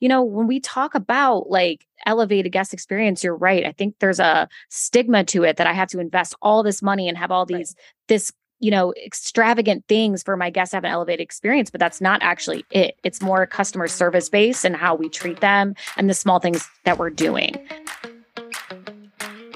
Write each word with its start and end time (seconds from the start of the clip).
you 0.00 0.08
know, 0.08 0.22
when 0.22 0.46
we 0.46 0.60
talk 0.60 0.94
about 0.94 1.50
like 1.50 1.86
elevated 2.06 2.52
guest 2.52 2.72
experience, 2.72 3.22
you're 3.22 3.36
right. 3.36 3.64
I 3.64 3.72
think 3.72 3.94
there's 4.00 4.18
a 4.18 4.48
stigma 4.70 5.24
to 5.24 5.44
it 5.44 5.58
that 5.58 5.66
I 5.66 5.74
have 5.74 5.88
to 5.88 6.00
invest 6.00 6.34
all 6.42 6.62
this 6.62 6.82
money 6.82 7.08
and 7.08 7.16
have 7.16 7.30
all 7.30 7.46
these, 7.46 7.76
right. 7.76 7.84
this, 8.08 8.32
you 8.58 8.70
know, 8.70 8.92
extravagant 9.04 9.84
things 9.88 10.22
for 10.22 10.36
my 10.36 10.50
guests 10.50 10.70
to 10.70 10.78
have 10.78 10.84
an 10.84 10.90
elevated 10.90 11.20
experience, 11.20 11.70
but 11.70 11.80
that's 11.80 12.00
not 12.00 12.22
actually 12.22 12.64
it. 12.70 12.98
It's 13.04 13.22
more 13.22 13.46
customer 13.46 13.88
service 13.88 14.28
based 14.28 14.64
and 14.64 14.74
how 14.74 14.94
we 14.94 15.08
treat 15.08 15.40
them 15.40 15.74
and 15.96 16.10
the 16.10 16.14
small 16.14 16.40
things 16.40 16.68
that 16.84 16.98
we're 16.98 17.10
doing. 17.10 17.56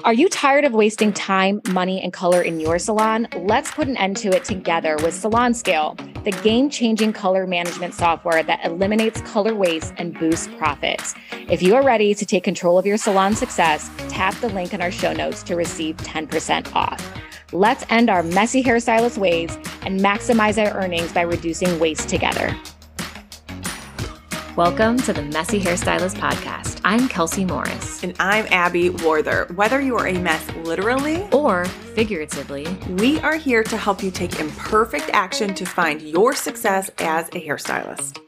Are 0.05 0.13
you 0.13 0.29
tired 0.29 0.65
of 0.65 0.73
wasting 0.73 1.11
time, 1.11 1.61
money, 1.69 1.99
and 1.99 2.13
color 2.13 2.43
in 2.43 2.59
your 2.59 2.77
salon? 2.77 3.27
Let's 3.37 3.71
put 3.71 3.87
an 3.87 3.97
end 3.97 4.17
to 4.17 4.29
it 4.29 4.45
together 4.45 4.97
with 5.01 5.15
Salon 5.15 5.55
Scale, 5.55 5.97
the 6.23 6.29
game 6.43 6.69
changing 6.69 7.11
color 7.11 7.47
management 7.47 7.95
software 7.95 8.43
that 8.43 8.63
eliminates 8.63 9.19
color 9.21 9.55
waste 9.55 9.95
and 9.97 10.13
boosts 10.13 10.47
profits. 10.59 11.15
If 11.49 11.63
you 11.63 11.73
are 11.75 11.83
ready 11.83 12.13
to 12.13 12.23
take 12.23 12.43
control 12.43 12.77
of 12.77 12.85
your 12.85 12.97
salon 12.97 13.33
success, 13.33 13.89
tap 14.07 14.35
the 14.41 14.49
link 14.49 14.75
in 14.75 14.81
our 14.83 14.91
show 14.91 15.11
notes 15.11 15.41
to 15.41 15.55
receive 15.55 15.97
10% 15.97 16.75
off. 16.75 17.03
Let's 17.51 17.83
end 17.89 18.11
our 18.11 18.21
messy 18.21 18.61
hairstylist 18.61 19.17
ways 19.17 19.57
and 19.81 19.99
maximize 19.99 20.63
our 20.63 20.79
earnings 20.79 21.13
by 21.13 21.21
reducing 21.21 21.79
waste 21.79 22.09
together. 22.09 22.55
Welcome 24.55 24.95
to 24.99 25.11
the 25.11 25.21
Messy 25.21 25.59
Hairstylist 25.59 26.15
Podcast. 26.15 26.79
I'm 26.85 27.09
Kelsey 27.09 27.43
Morris. 27.43 28.01
And 28.05 28.15
I'm 28.21 28.45
Abby 28.51 28.89
Warther. 28.89 29.47
Whether 29.55 29.81
you 29.81 29.97
are 29.97 30.07
a 30.07 30.17
mess 30.17 30.49
literally 30.63 31.27
or 31.33 31.65
figuratively, 31.65 32.65
we 32.91 33.19
are 33.19 33.35
here 33.35 33.65
to 33.65 33.75
help 33.75 34.01
you 34.01 34.11
take 34.11 34.39
imperfect 34.39 35.09
action 35.11 35.53
to 35.55 35.65
find 35.65 36.01
your 36.01 36.33
success 36.33 36.89
as 36.99 37.27
a 37.27 37.45
hairstylist. 37.45 38.21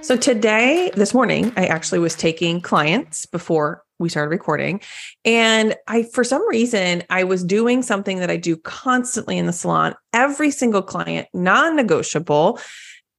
So, 0.00 0.16
today, 0.16 0.92
this 0.94 1.12
morning, 1.12 1.52
I 1.56 1.66
actually 1.66 1.98
was 1.98 2.14
taking 2.14 2.60
clients 2.60 3.26
before 3.26 3.82
we 3.98 4.08
started 4.08 4.30
recording. 4.30 4.80
And 5.24 5.74
I, 5.88 6.04
for 6.04 6.22
some 6.22 6.46
reason, 6.48 7.02
I 7.10 7.24
was 7.24 7.42
doing 7.42 7.82
something 7.82 8.20
that 8.20 8.30
I 8.30 8.36
do 8.36 8.56
constantly 8.56 9.36
in 9.36 9.46
the 9.46 9.52
salon. 9.52 9.96
Every 10.12 10.52
single 10.52 10.82
client, 10.82 11.26
non 11.34 11.74
negotiable 11.74 12.60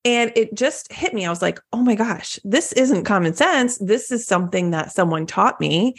and 0.07 0.31
it 0.37 0.53
just 0.53 0.89
hit 0.89 1.13
me. 1.13 1.25
I 1.25 1.29
was 1.29 1.41
like, 1.41 1.59
oh 1.73 1.83
my 1.83 1.93
gosh, 1.93 2.39
this 2.45 2.71
isn't 2.71 3.03
common 3.03 3.33
sense. 3.33 3.77
This 3.77 4.09
is 4.09 4.25
something 4.25 4.71
that 4.71 4.93
someone 4.93 5.25
taught 5.25 5.59
me 5.59 5.95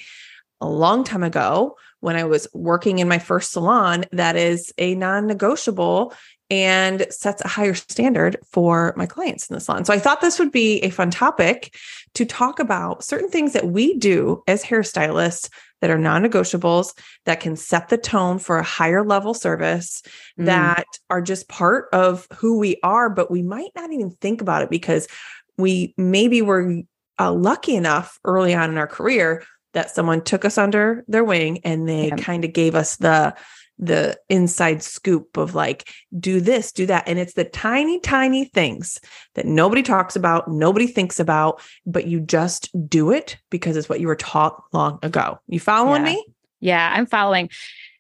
a 0.63 0.67
long 0.67 1.05
time 1.05 1.23
ago 1.23 1.77
when 2.01 2.17
I 2.17 2.25
was 2.25 2.49
working 2.55 3.01
in 3.01 3.09
my 3.09 3.19
first 3.19 3.53
salon 3.53 4.07
that 4.13 4.35
is 4.35 4.73
a 4.79 4.95
non 4.95 5.27
negotiable 5.27 6.15
and 6.49 7.07
sets 7.11 7.43
a 7.45 7.49
higher 7.49 7.75
standard 7.75 8.39
for 8.51 8.95
my 8.97 9.05
clients 9.05 9.51
in 9.51 9.55
the 9.55 9.61
salon. 9.61 9.85
So 9.85 9.93
I 9.93 9.99
thought 9.99 10.23
this 10.23 10.39
would 10.39 10.53
be 10.53 10.79
a 10.79 10.89
fun 10.89 11.11
topic 11.11 11.77
to 12.15 12.25
talk 12.25 12.61
about 12.61 13.05
certain 13.05 13.29
things 13.29 13.53
that 13.53 13.67
we 13.67 13.99
do 13.99 14.43
as 14.47 14.65
hairstylists 14.65 15.51
that 15.81 15.91
are 15.91 15.99
non-negotiables 15.99 16.97
that 17.25 17.41
can 17.41 17.57
set 17.57 17.89
the 17.89 17.99
tone 17.99 18.39
for 18.39 18.59
a 18.59 18.65
higher 18.65 19.05
level 19.05 19.35
service 19.35 20.03
mm. 20.39 20.47
that 20.47 20.87
are 21.11 21.23
just 21.23 21.49
part 21.49 21.89
of 21.93 22.27
who 22.35 22.59
we 22.59 22.79
are 22.83 23.11
but 23.11 23.31
we 23.31 23.43
might 23.43 23.71
not 23.75 23.93
even 23.93 24.11
think 24.11 24.41
about 24.41 24.63
it 24.63 24.71
because 24.71 25.09
we 25.57 25.95
maybe 25.97 26.43
were 26.43 26.83
uh, 27.19 27.33
lucky 27.33 27.75
enough 27.75 28.19
early 28.25 28.55
on 28.55 28.71
in 28.71 28.79
our 28.79 28.87
career 28.87 29.43
that 29.75 29.91
someone 29.91 30.23
took 30.23 30.45
us 30.45 30.57
under 30.57 31.05
their 31.09 31.25
wing 31.25 31.61
and 31.65 31.89
they 31.89 32.11
kind 32.11 32.45
of 32.45 32.53
gave 32.53 32.75
us 32.75 32.97
the 32.97 33.35
the 33.79 34.19
inside 34.29 34.83
scoop 34.83 35.37
of 35.37 35.55
like, 35.55 35.89
do 36.19 36.41
this, 36.41 36.73
do 36.73 36.87
that. 36.87 37.05
And 37.07 37.19
it's 37.19 37.35
the 37.35 37.45
tiny, 37.45 38.01
tiny 38.01 38.45
things 38.47 39.01
that 39.35 39.47
nobody 39.47 39.83
talks 39.83 40.17
about, 40.17 40.51
nobody 40.51 40.87
thinks 40.87 41.21
about, 41.21 41.63
but 41.87 42.07
you 42.07 42.21
just 42.21 42.71
do 42.89 43.11
it 43.11 43.39
because 43.51 43.77
it's 43.77 43.89
what 43.89 44.01
you 44.01 44.09
were 44.09 44.17
taught 44.17 44.63
long 44.73 44.99
ago. 45.03 45.39
You 45.47 45.61
following 45.61 46.05
yeah. 46.07 46.13
me? 46.13 46.27
Yeah, 46.61 46.93
I'm 46.95 47.07
following. 47.07 47.51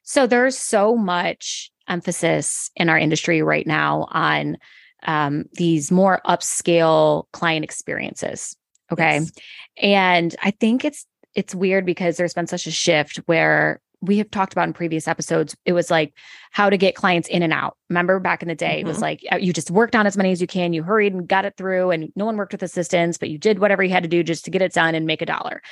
So 0.03 0.27
there's 0.27 0.59
so 0.59 0.97
much 0.97 1.71
emphasis 1.89 2.71
in 2.77 2.89
our 2.89 2.99
industry 2.99 3.43
right 3.43 3.67
now 3.67 4.09
on 4.11 4.57
um, 5.05 5.45
these 5.53 5.91
more 5.91 6.21
upscale 6.27 7.25
client 7.33 7.65
experiences. 7.65 8.57
Okay. 8.91 9.21
Yes. 9.21 9.33
And 9.77 10.37
I 10.43 10.51
think 10.51 10.85
it's 10.85 11.07
it's 11.35 11.55
weird 11.55 11.87
because 11.87 12.17
there's 12.17 12.35
been 12.35 12.47
such 12.47 12.67
a 12.67 12.71
shift 12.71 13.19
where 13.27 13.81
we 14.01 14.19
have 14.19 14.31
talked 14.31 14.53
about 14.53 14.69
in 14.69 14.73
previous 14.73 15.09
episodes 15.09 15.57
it 15.65 15.73
was 15.73 15.91
like 15.91 16.15
how 16.51 16.71
to 16.71 16.77
get 16.77 16.95
clients 16.95 17.29
in 17.29 17.43
and 17.43 17.53
out 17.53 17.77
remember 17.89 18.21
back 18.21 18.43
in 18.43 18.49
the 18.49 18.55
day 18.55 18.79
mm-hmm. 18.79 18.87
it 18.87 18.87
was 18.87 18.97
mm-hmm. 18.97 19.03
like 19.03 19.25
uh, 19.33 19.37
you 19.37 19.53
just 19.53 19.71
worked 19.71 19.97
on 19.97 20.07
as 20.07 20.17
many 20.17 20.33
as 20.33 20.41
you 20.41 20.47
can 20.47 20.73
you 20.73 20.83
hurried 20.83 21.13
and 21.13 21.29
got 21.29 21.45
it 21.45 21.55
through 21.57 21.91
and 21.91 22.13
no 22.17 22.25
one 22.25 22.37
worked 22.37 22.53
with 22.53 22.63
assistants 22.63 23.19
but 23.19 23.31
you 23.31 23.39
did 23.39 23.59
whatever 23.59 23.83
you 23.83 23.91
had 23.91 24.03
to 24.03 24.09
do 24.09 24.23
just 24.23 24.45
to 24.45 24.51
get 24.51 24.63
it 24.63 24.73
done 24.73 24.95
and 24.95 25.07
make 25.07 25.23
a 25.23 25.27
dollar 25.27 25.63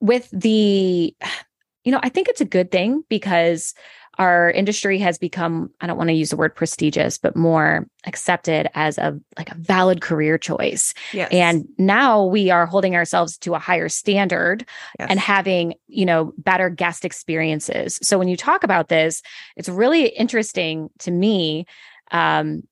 with 0.00 0.28
the 0.32 1.14
you 1.84 1.92
know 1.92 2.00
i 2.02 2.08
think 2.08 2.28
it's 2.28 2.40
a 2.40 2.46
good 2.46 2.70
thing 2.70 3.04
because 3.08 3.74
our 4.18 4.50
industry 4.50 4.98
has 4.98 5.18
become 5.18 5.70
i 5.80 5.86
don't 5.86 5.96
want 5.96 6.08
to 6.08 6.14
use 6.14 6.30
the 6.30 6.36
word 6.36 6.54
prestigious 6.54 7.18
but 7.18 7.36
more 7.36 7.86
accepted 8.06 8.68
as 8.74 8.98
a 8.98 9.18
like 9.36 9.50
a 9.50 9.56
valid 9.56 10.00
career 10.00 10.38
choice 10.38 10.94
yes. 11.12 11.28
and 11.32 11.66
now 11.78 12.24
we 12.24 12.50
are 12.50 12.66
holding 12.66 12.94
ourselves 12.94 13.36
to 13.38 13.54
a 13.54 13.58
higher 13.58 13.88
standard 13.88 14.64
yes. 14.98 15.08
and 15.10 15.20
having 15.20 15.74
you 15.88 16.06
know 16.06 16.32
better 16.38 16.70
guest 16.70 17.04
experiences 17.04 17.98
so 18.02 18.18
when 18.18 18.28
you 18.28 18.36
talk 18.36 18.64
about 18.64 18.88
this 18.88 19.22
it's 19.56 19.68
really 19.68 20.06
interesting 20.06 20.88
to 20.98 21.10
me 21.10 21.66
um 22.10 22.62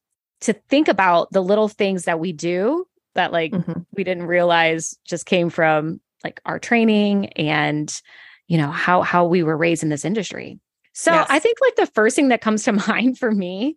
to 0.41 0.53
think 0.53 0.89
about 0.89 1.31
the 1.33 1.43
little 1.43 1.69
things 1.69 2.05
that 2.05 2.21
we 2.21 2.33
do 2.33 2.87
that 3.15 3.33
like 3.33 3.53
mm-hmm. 3.53 3.81
we 3.97 4.05
didn't 4.05 4.27
realize 4.27 4.99
just 5.05 5.27
came 5.27 5.51
from 5.51 6.01
like 6.23 6.41
our 6.47 6.59
training 6.59 7.27
and 7.35 8.01
you 8.47 8.59
know 8.59 8.71
how 8.71 9.03
how 9.03 9.25
we 9.25 9.43
were 9.43 9.57
raised 9.57 9.83
in 9.83 9.89
this 9.89 10.05
industry 10.05 10.59
so 10.95 11.13
yes. 11.13 11.27
I 11.29 11.39
think 11.41 11.59
like 11.61 11.77
the 11.77 11.93
first 11.93 12.17
thing 12.17 12.29
that 12.29 12.41
comes 12.41 12.63
to 12.65 12.73
mind 12.89 13.19
for 13.19 13.31
me, 13.31 13.77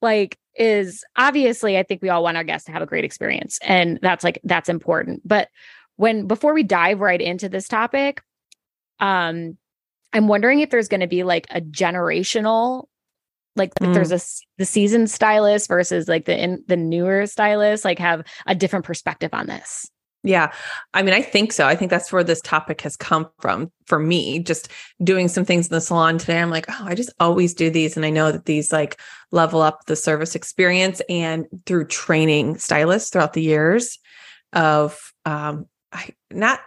like, 0.00 0.38
is 0.56 1.04
obviously 1.16 1.76
I 1.76 1.82
think 1.82 2.00
we 2.00 2.08
all 2.08 2.22
want 2.22 2.36
our 2.36 2.44
guests 2.44 2.66
to 2.66 2.72
have 2.72 2.82
a 2.82 2.86
great 2.86 3.04
experience. 3.04 3.58
And 3.62 3.98
that's 4.00 4.22
like 4.22 4.40
that's 4.44 4.68
important. 4.68 5.22
But 5.24 5.48
when 5.96 6.26
before 6.26 6.54
we 6.54 6.62
dive 6.62 7.00
right 7.00 7.20
into 7.20 7.48
this 7.48 7.66
topic, 7.66 8.22
um, 9.00 9.58
I'm 10.12 10.28
wondering 10.28 10.60
if 10.60 10.70
there's 10.70 10.88
going 10.88 11.00
to 11.00 11.08
be 11.08 11.24
like 11.24 11.46
a 11.50 11.60
generational 11.60 12.84
like 13.56 13.74
mm. 13.74 13.88
if 13.88 13.94
there's 13.94 14.10
mm. 14.10 14.20
a 14.20 14.44
the 14.58 14.64
seasoned 14.64 15.10
stylist 15.10 15.68
versus 15.68 16.08
like 16.08 16.24
the 16.24 16.40
in 16.40 16.64
the 16.66 16.76
newer 16.76 17.26
stylist 17.26 17.84
like 17.84 17.98
have 17.98 18.24
a 18.46 18.54
different 18.54 18.84
perspective 18.84 19.30
on 19.32 19.46
this 19.46 19.90
yeah. 20.24 20.52
I 20.94 21.02
mean, 21.02 21.12
I 21.12 21.20
think 21.20 21.52
so. 21.52 21.66
I 21.66 21.76
think 21.76 21.90
that's 21.90 22.10
where 22.10 22.24
this 22.24 22.40
topic 22.40 22.80
has 22.80 22.96
come 22.96 23.28
from 23.40 23.70
for 23.86 23.98
me. 23.98 24.38
Just 24.38 24.68
doing 25.02 25.28
some 25.28 25.44
things 25.44 25.68
in 25.68 25.74
the 25.74 25.82
salon 25.82 26.16
today. 26.16 26.40
I'm 26.40 26.48
like, 26.48 26.64
oh, 26.70 26.84
I 26.86 26.94
just 26.94 27.12
always 27.20 27.52
do 27.52 27.68
these. 27.68 27.94
And 27.94 28.06
I 28.06 28.10
know 28.10 28.32
that 28.32 28.46
these 28.46 28.72
like 28.72 28.98
level 29.32 29.60
up 29.60 29.84
the 29.84 29.96
service 29.96 30.34
experience 30.34 31.02
and 31.10 31.44
through 31.66 31.88
training 31.88 32.56
stylists 32.56 33.10
throughout 33.10 33.34
the 33.34 33.42
years 33.42 33.98
of 34.54 35.12
um 35.26 35.66
I 35.92 36.10
not 36.30 36.60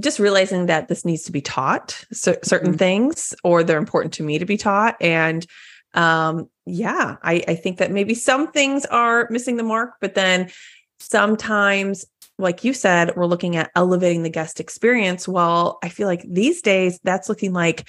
just 0.00 0.18
realizing 0.18 0.66
that 0.66 0.88
this 0.88 1.04
needs 1.04 1.24
to 1.24 1.32
be 1.32 1.42
taught 1.42 2.02
so, 2.12 2.34
certain 2.42 2.70
mm-hmm. 2.70 2.78
things 2.78 3.34
or 3.44 3.62
they're 3.62 3.76
important 3.76 4.14
to 4.14 4.22
me 4.22 4.38
to 4.38 4.46
be 4.46 4.56
taught. 4.56 4.96
And 5.02 5.46
um 5.92 6.48
yeah, 6.64 7.16
I, 7.22 7.44
I 7.46 7.54
think 7.56 7.76
that 7.76 7.90
maybe 7.90 8.14
some 8.14 8.52
things 8.52 8.86
are 8.86 9.28
missing 9.28 9.58
the 9.58 9.64
mark, 9.64 9.96
but 10.00 10.14
then 10.14 10.50
sometimes 10.98 12.06
like 12.38 12.64
you 12.64 12.72
said, 12.72 13.14
we're 13.16 13.26
looking 13.26 13.56
at 13.56 13.70
elevating 13.76 14.22
the 14.22 14.30
guest 14.30 14.60
experience. 14.60 15.28
Well, 15.28 15.78
I 15.82 15.88
feel 15.88 16.08
like 16.08 16.24
these 16.28 16.62
days 16.62 16.98
that's 17.04 17.28
looking 17.28 17.52
like 17.52 17.88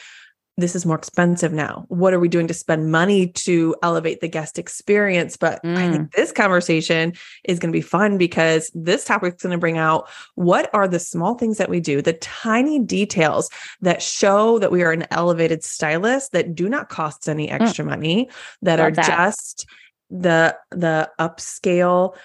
this 0.58 0.76
is 0.76 0.86
more 0.86 0.98
expensive 0.98 1.52
now. 1.52 1.86
What 1.88 2.14
are 2.14 2.20
we 2.20 2.28
doing 2.28 2.48
to 2.48 2.54
spend 2.54 2.92
money 2.92 3.28
to 3.28 3.76
elevate 3.82 4.22
the 4.22 4.28
guest 4.28 4.60
experience? 4.60 5.36
But 5.36 5.64
mm. 5.64 5.76
I 5.76 5.92
think 5.92 6.10
mm. 6.10 6.12
this 6.12 6.32
conversation 6.32 7.14
is 7.44 7.58
going 7.58 7.72
to 7.72 7.78
be 7.78 7.82
fun 7.82 8.20
because 8.20 8.70
this 8.76 9.04
topic 9.04 9.34
is 9.36 9.42
going 9.42 9.54
to 9.54 9.58
bring 9.58 9.80
out 9.80 10.08
what 10.36 10.70
are 10.74 10.88
the 10.88 11.00
small 11.00 11.34
things 11.36 11.58
that 11.58 11.70
we 11.70 11.80
do, 11.80 12.04
the 12.04 12.14
tiny 12.14 12.78
details 12.80 13.50
that 13.82 14.04
show 14.04 14.60
that 14.60 14.72
we 14.72 14.84
are 14.84 14.92
an 14.92 15.08
elevated 15.10 15.64
stylist 15.64 16.34
that 16.34 16.54
do 16.54 16.70
not 16.70 16.90
cost 16.90 17.28
any 17.28 17.48
mm. 17.48 17.60
extra 17.60 17.84
mm. 17.84 17.90
money, 17.90 18.30
that 18.62 18.78
Love 18.78 18.90
are 18.90 18.92
that. 18.92 19.08
just 19.08 19.66
the 20.12 20.56
the 20.70 21.10
upscale 21.20 22.16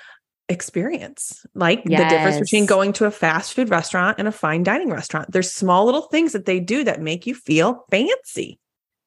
experience 0.49 1.45
like 1.55 1.83
yes. 1.85 2.01
the 2.01 2.17
difference 2.17 2.39
between 2.41 2.65
going 2.65 2.93
to 2.93 3.05
a 3.05 3.11
fast 3.11 3.53
food 3.53 3.69
restaurant 3.69 4.17
and 4.19 4.27
a 4.27 4.33
fine 4.33 4.63
dining 4.63 4.91
restaurant 4.91 5.31
there's 5.31 5.53
small 5.53 5.85
little 5.85 6.03
things 6.03 6.33
that 6.33 6.47
they 6.47 6.59
do 6.59 6.85
that 6.85 7.03
make 7.03 7.27
you 7.27 7.35
feel 7.35 7.85
fancy 7.91 8.59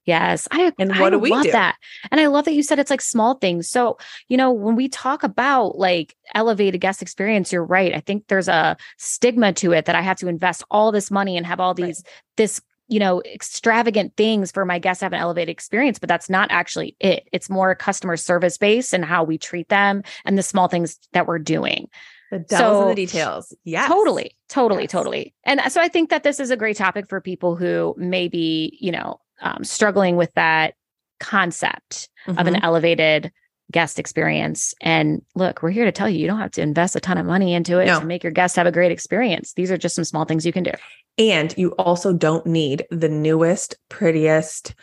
Yes, 0.05 0.47
I 0.49 0.73
and 0.79 0.89
what 0.97 1.07
I 1.07 1.09
do 1.11 1.19
we 1.19 1.29
love 1.29 1.43
do? 1.43 1.51
that, 1.51 1.75
and 2.09 2.19
I 2.19 2.25
love 2.25 2.45
that 2.45 2.53
you 2.53 2.63
said 2.63 2.79
it's 2.79 2.89
like 2.89 3.01
small 3.01 3.35
things. 3.35 3.69
So 3.69 3.99
you 4.29 4.35
know, 4.35 4.51
when 4.51 4.75
we 4.75 4.89
talk 4.89 5.21
about 5.21 5.77
like 5.77 6.15
elevated 6.33 6.81
guest 6.81 7.03
experience, 7.03 7.53
you're 7.53 7.63
right. 7.63 7.93
I 7.93 7.99
think 7.99 8.25
there's 8.27 8.47
a 8.47 8.77
stigma 8.97 9.53
to 9.53 9.73
it 9.73 9.85
that 9.85 9.95
I 9.95 10.01
have 10.01 10.17
to 10.17 10.27
invest 10.27 10.63
all 10.71 10.91
this 10.91 11.11
money 11.11 11.37
and 11.37 11.45
have 11.45 11.59
all 11.59 11.75
these 11.75 12.03
right. 12.03 12.13
this 12.35 12.61
you 12.91 12.99
know, 12.99 13.21
extravagant 13.23 14.15
things 14.17 14.51
for 14.51 14.65
my 14.65 14.77
guests 14.77 14.99
to 14.99 15.05
have 15.05 15.13
an 15.13 15.19
elevated 15.19 15.49
experience, 15.49 15.97
but 15.97 16.09
that's 16.09 16.29
not 16.29 16.51
actually 16.51 16.95
it. 16.99 17.27
It's 17.31 17.49
more 17.49 17.73
customer 17.73 18.17
service 18.17 18.57
based 18.57 18.93
and 18.93 19.05
how 19.05 19.23
we 19.23 19.37
treat 19.37 19.69
them 19.69 20.03
and 20.25 20.37
the 20.37 20.43
small 20.43 20.67
things 20.67 20.99
that 21.13 21.25
we're 21.25 21.39
doing. 21.39 21.87
The 22.31 22.39
devils 22.39 22.83
in 22.83 22.89
the 22.89 22.95
details. 22.95 23.55
Yeah. 23.63 23.87
Totally. 23.87 24.35
Totally. 24.49 24.83
Yes. 24.83 24.91
Totally. 24.91 25.33
And 25.45 25.61
so 25.69 25.79
I 25.81 25.87
think 25.87 26.09
that 26.09 26.23
this 26.23 26.39
is 26.39 26.51
a 26.51 26.57
great 26.57 26.75
topic 26.77 27.07
for 27.07 27.21
people 27.21 27.55
who 27.55 27.95
may 27.97 28.27
be, 28.27 28.77
you 28.81 28.91
know, 28.91 29.21
um, 29.41 29.63
struggling 29.63 30.17
with 30.17 30.33
that 30.33 30.75
concept 31.19 32.09
of 32.27 32.45
an 32.45 32.55
Mhm. 32.55 32.59
elevated 32.63 33.31
guest 33.71 33.99
experience. 33.99 34.73
And 34.81 35.21
look, 35.33 35.61
we're 35.63 35.69
here 35.71 35.85
to 35.85 35.91
tell 35.93 36.09
you, 36.09 36.19
you 36.19 36.27
don't 36.27 36.39
have 36.39 36.51
to 36.51 36.61
invest 36.61 36.95
a 36.95 36.99
ton 36.99 37.17
of 37.17 37.25
money 37.25 37.53
into 37.53 37.79
it 37.79 37.85
No. 37.85 37.99
to 38.01 38.05
make 38.05 38.23
your 38.23 38.31
guests 38.33 38.57
have 38.57 38.67
a 38.67 38.71
great 38.71 38.91
experience. 38.91 39.53
These 39.53 39.71
are 39.71 39.77
just 39.77 39.95
some 39.95 40.03
small 40.03 40.25
things 40.25 40.45
you 40.45 40.51
can 40.51 40.63
do. 40.63 40.71
And 41.17 41.53
you 41.57 41.71
also 41.71 42.13
don't 42.13 42.45
need 42.45 42.85
the 42.89 43.09
newest, 43.09 43.75
prettiest, 43.89 44.73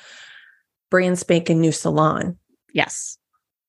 brand 0.90 1.18
spanking 1.18 1.60
new 1.60 1.72
salon 1.72 2.38
Yes. 2.72 3.18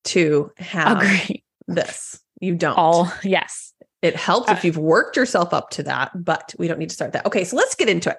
to 0.06 0.52
have 0.58 0.98
Agree. 1.02 1.44
this. 1.68 2.20
You 2.42 2.56
don't. 2.56 2.78
All 2.78 3.12
yes. 3.24 3.74
It 4.02 4.16
helps 4.16 4.50
Uh, 4.50 4.54
if 4.54 4.64
you've 4.64 4.78
worked 4.78 5.18
yourself 5.18 5.54
up 5.54 5.72
to 5.72 5.84
that, 5.84 6.12
but 6.16 6.54
we 6.58 6.68
don't 6.68 6.80
need 6.80 6.90
to 6.90 6.96
start 6.96 7.12
that. 7.14 7.26
Okay, 7.26 7.44
so 7.44 7.56
let's 7.58 7.76
get 7.76 7.90
into 7.90 8.10
it. 8.10 8.18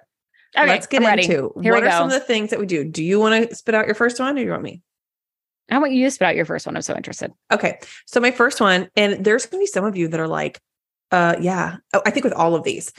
Okay, 0.56 0.66
let's 0.66 0.86
get 0.86 1.02
I'm 1.02 1.06
ready. 1.08 1.26
Here 1.26 1.42
what 1.44 1.84
are 1.84 1.90
some 1.90 2.06
of 2.08 2.12
the 2.12 2.20
things 2.20 2.50
that 2.50 2.58
we 2.58 2.66
do. 2.66 2.84
Do 2.84 3.02
you 3.04 3.18
want 3.20 3.48
to 3.48 3.54
spit 3.54 3.74
out 3.74 3.86
your 3.86 3.94
first 3.94 4.18
one 4.20 4.30
or 4.36 4.40
do 4.40 4.44
you 4.44 4.50
want 4.50 4.62
me? 4.62 4.82
I 5.70 5.78
want 5.78 5.92
you 5.92 6.04
to 6.04 6.10
spit 6.10 6.26
out 6.28 6.34
your 6.36 6.44
first 6.44 6.66
one. 6.66 6.76
I'm 6.76 6.82
so 6.82 6.96
interested. 6.96 7.32
Okay. 7.52 7.78
So 8.06 8.20
my 8.20 8.32
first 8.32 8.60
one, 8.60 8.88
and 8.96 9.24
there's 9.24 9.46
gonna 9.46 9.60
be 9.62 9.66
some 9.66 9.84
of 9.84 9.96
you 9.96 10.08
that 10.08 10.18
are 10.20 10.26
like, 10.28 10.60
uh 11.12 11.36
yeah. 11.40 11.76
Oh, 11.94 12.02
I 12.04 12.10
think 12.10 12.24
with 12.24 12.32
all 12.34 12.54
of 12.56 12.64
these, 12.64 12.92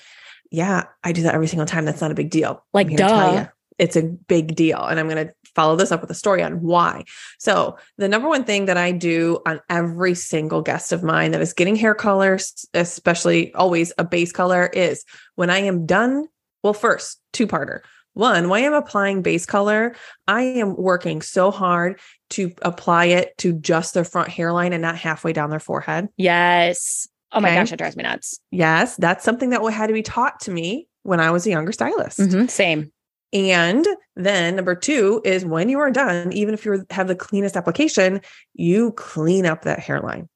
yeah, 0.52 0.84
I 1.04 1.14
do 1.14 1.24
that 1.24 1.34
every 1.34 1.48
single 1.48 1.66
time. 1.66 1.86
That's 1.86 2.02
not 2.02 2.12
a 2.12 2.16
big 2.16 2.30
deal. 2.30 2.64
Like, 2.74 2.86
I'm 2.86 2.90
here 2.90 2.98
to 2.98 3.04
tell 3.04 3.36
duh. 3.36 3.48
it's 3.80 3.96
a 3.96 4.04
big 4.04 4.56
deal. 4.56 4.84
And 4.84 5.00
I'm 5.00 5.08
gonna 5.08 5.32
follow 5.56 5.76
this 5.76 5.92
up 5.92 6.02
with 6.02 6.12
a 6.12 6.16
story 6.16 6.44
on 6.44 6.62
why. 6.62 7.06
So 7.40 7.78
the 7.98 8.08
number 8.08 8.28
one 8.28 8.44
thing 8.44 8.66
that 8.66 8.78
I 8.78 8.92
do 8.92 9.40
on 9.46 9.62
every 9.70 10.14
single 10.14 10.62
guest 10.62 10.92
of 10.92 11.04
mine 11.04 11.32
that 11.32 11.42
is 11.42 11.54
getting 11.54 11.76
hair 11.76 11.96
colors, 11.96 12.66
especially 12.74 13.54
always 13.54 13.92
a 13.98 14.04
base 14.04 14.32
color, 14.32 14.68
is 14.68 15.04
when 15.36 15.50
I 15.50 15.60
am 15.60 15.86
done. 15.86 16.28
Well, 16.64 16.74
first, 16.74 17.20
two-parter. 17.34 17.80
One, 18.14 18.50
when 18.50 18.66
I'm 18.66 18.74
applying 18.74 19.22
base 19.22 19.46
color, 19.46 19.96
I 20.28 20.42
am 20.42 20.76
working 20.76 21.22
so 21.22 21.50
hard 21.50 22.00
to 22.32 22.52
apply 22.62 23.06
it 23.06 23.38
to 23.38 23.54
just 23.54 23.94
their 23.94 24.04
front 24.04 24.28
hairline 24.28 24.74
and 24.74 24.82
not 24.82 24.98
halfway 24.98 25.32
down 25.32 25.50
their 25.50 25.62
forehead. 25.62 26.10
Yes. 26.18 27.08
Oh 27.34 27.40
my 27.40 27.50
Okay. 27.50 27.56
gosh, 27.58 27.70
that 27.70 27.78
drives 27.78 27.96
me 27.96 28.04
nuts. 28.04 28.40
Yes, 28.52 28.96
that's 28.98 29.24
something 29.24 29.50
that 29.52 29.64
had 29.72 29.88
to 29.88 29.94
be 29.94 30.02
taught 30.02 30.40
to 30.42 30.52
me 30.52 30.88
when 31.04 31.20
I 31.20 31.32
was 31.32 31.46
a 31.48 31.50
younger 31.50 31.72
stylist. 31.72 32.20
Mhm, 32.20 32.50
Same. 32.50 32.92
And 33.34 33.88
then 34.18 34.58
number 34.58 34.76
two 34.76 35.22
is 35.24 35.46
when 35.46 35.70
you 35.70 35.80
are 35.80 35.90
done, 35.92 36.34
even 36.34 36.54
if 36.54 36.66
you 36.66 36.86
have 36.90 37.08
the 37.08 37.16
cleanest 37.16 37.56
application, 37.56 38.20
you 38.54 38.92
clean 38.92 39.46
up 39.46 39.62
that 39.64 39.80
hairline. 39.80 40.28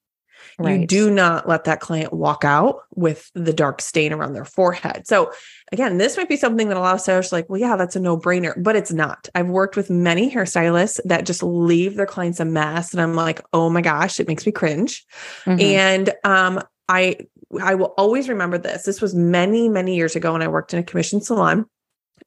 You 0.64 0.88
do 0.88 1.12
not 1.12 1.50
let 1.50 1.66
that 1.66 1.82
client 1.82 2.14
walk 2.14 2.46
out 2.46 2.78
with 2.96 3.30
the 3.36 3.52
dark 3.52 3.82
stain 3.82 4.14
around 4.14 4.34
their 4.34 4.46
forehead. 4.46 5.06
So 5.06 5.34
again, 5.74 5.98
this 5.98 6.16
might 6.16 6.30
be 6.30 6.38
something 6.38 6.70
that 6.70 6.78
a 6.78 6.80
lot 6.80 6.96
of 6.96 7.02
stylists 7.02 7.34
are 7.34 7.38
like, 7.38 7.50
well, 7.50 7.60
yeah, 7.60 7.76
that's 7.76 7.98
a 7.98 8.00
no-brainer, 8.00 8.54
but 8.64 8.78
it's 8.78 8.94
not. 8.94 9.28
I've 9.36 9.50
worked 9.50 9.76
with 9.76 9.90
many 9.90 10.32
hairstylists 10.34 11.02
that 11.04 11.26
just 11.26 11.44
leave 11.44 11.96
their 11.96 12.06
clients 12.06 12.40
a 12.40 12.46
mess. 12.46 12.94
And 12.94 13.02
I'm 13.02 13.16
like, 13.16 13.42
oh 13.52 13.70
my 13.70 13.82
gosh, 13.82 14.20
it 14.20 14.30
makes 14.30 14.46
me 14.46 14.54
cringe. 14.54 15.06
Mhm. 15.46 15.62
And 15.62 16.14
um, 16.24 16.62
I 16.90 17.18
I 17.62 17.76
will 17.76 17.94
always 17.98 18.30
remember 18.30 18.58
this. 18.58 18.84
This 18.84 19.02
was 19.02 19.16
many, 19.16 19.70
many 19.70 19.96
years 19.96 20.16
ago 20.16 20.34
when 20.34 20.42
I 20.42 20.48
worked 20.48 20.74
in 20.74 20.80
a 20.80 20.84
commission 20.84 21.22
salon. 21.22 21.66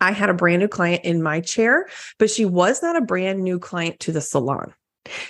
I 0.00 0.12
had 0.12 0.31
a 0.31 0.34
brand 0.34 0.60
new 0.60 0.69
client 0.69 1.05
in 1.05 1.22
my 1.22 1.40
chair, 1.40 1.88
but 2.19 2.31
she 2.31 2.44
was 2.44 2.82
not 2.82 2.96
a 2.96 3.00
brand 3.00 3.43
new 3.43 3.58
client 3.58 3.99
to 4.00 4.12
the 4.12 4.20
salon. 4.20 4.72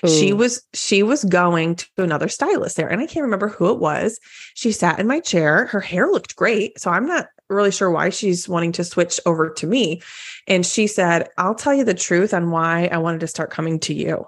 She 0.04 0.32
was 0.32 0.62
she 0.75 1.02
was 1.02 1.25
going 1.25 1.76
to 1.76 1.86
another 1.98 2.28
stylist 2.28 2.76
there 2.76 2.88
and 2.88 3.00
I 3.00 3.06
can't 3.06 3.22
remember 3.25 3.48
who 3.48 3.70
it 3.70 3.78
was. 3.78 4.19
She 4.54 4.72
sat 4.72 4.98
in 4.98 5.06
my 5.06 5.20
chair. 5.20 5.66
Her 5.66 5.80
hair 5.80 6.08
looked 6.08 6.36
great, 6.36 6.80
so 6.80 6.90
I'm 6.90 7.06
not 7.06 7.28
really 7.48 7.70
sure 7.70 7.90
why 7.90 8.10
she's 8.10 8.48
wanting 8.48 8.72
to 8.72 8.84
switch 8.84 9.20
over 9.25 9.50
to 9.50 9.66
me. 9.66 10.02
And 10.46 10.66
she 10.66 10.86
said, 10.86 11.28
"I'll 11.38 11.54
tell 11.54 11.75
you 11.75 11.84
the 11.84 11.94
truth 11.94 12.34
on 12.34 12.50
why 12.50 12.88
I 12.90 12.98
wanted 12.98 13.20
to 13.20 13.26
start 13.28 13.50
coming 13.50 13.78
to 13.80 13.94
you. 13.94 14.26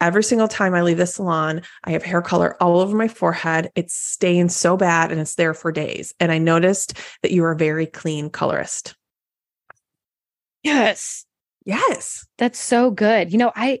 Every 0.00 0.22
single 0.22 0.48
time 0.48 0.74
I 0.74 0.82
leave 0.82 0.98
the 0.98 1.06
salon, 1.06 1.62
I 1.84 1.92
have 1.92 2.02
hair 2.02 2.22
color 2.22 2.60
all 2.62 2.80
over 2.80 2.96
my 2.96 3.08
forehead. 3.08 3.70
It's 3.74 3.94
staying 3.94 4.50
so 4.50 4.76
bad 4.76 5.12
and 5.12 5.20
it's 5.20 5.34
there 5.34 5.54
for 5.54 5.72
days. 5.72 6.14
And 6.20 6.32
I 6.32 6.38
noticed 6.38 6.94
that 7.22 7.32
you 7.32 7.44
are 7.44 7.52
a 7.52 7.56
very 7.56 7.86
clean 7.86 8.30
colorist." 8.30 8.94
Yes. 10.62 11.24
Yes. 11.64 12.26
That's 12.38 12.58
so 12.58 12.90
good. 12.90 13.32
You 13.32 13.38
know, 13.38 13.52
I 13.54 13.80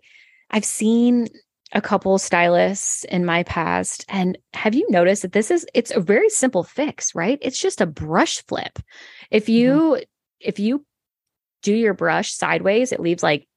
I've 0.50 0.64
seen 0.64 1.28
a 1.72 1.80
couple 1.80 2.16
stylists 2.18 3.04
in 3.04 3.24
my 3.24 3.42
past 3.42 4.04
and 4.08 4.38
have 4.54 4.74
you 4.74 4.86
noticed 4.88 5.22
that 5.22 5.32
this 5.32 5.50
is 5.50 5.66
it's 5.74 5.90
a 5.90 6.00
very 6.00 6.28
simple 6.28 6.62
fix, 6.62 7.14
right? 7.14 7.38
It's 7.42 7.58
just 7.58 7.80
a 7.80 7.86
brush 7.86 8.44
flip. 8.46 8.78
If 9.30 9.44
mm-hmm. 9.44 9.52
you 9.52 10.02
if 10.40 10.58
you 10.58 10.84
do 11.62 11.74
your 11.74 11.94
brush 11.94 12.32
sideways, 12.32 12.92
it 12.92 13.00
leaves 13.00 13.22
like 13.22 13.48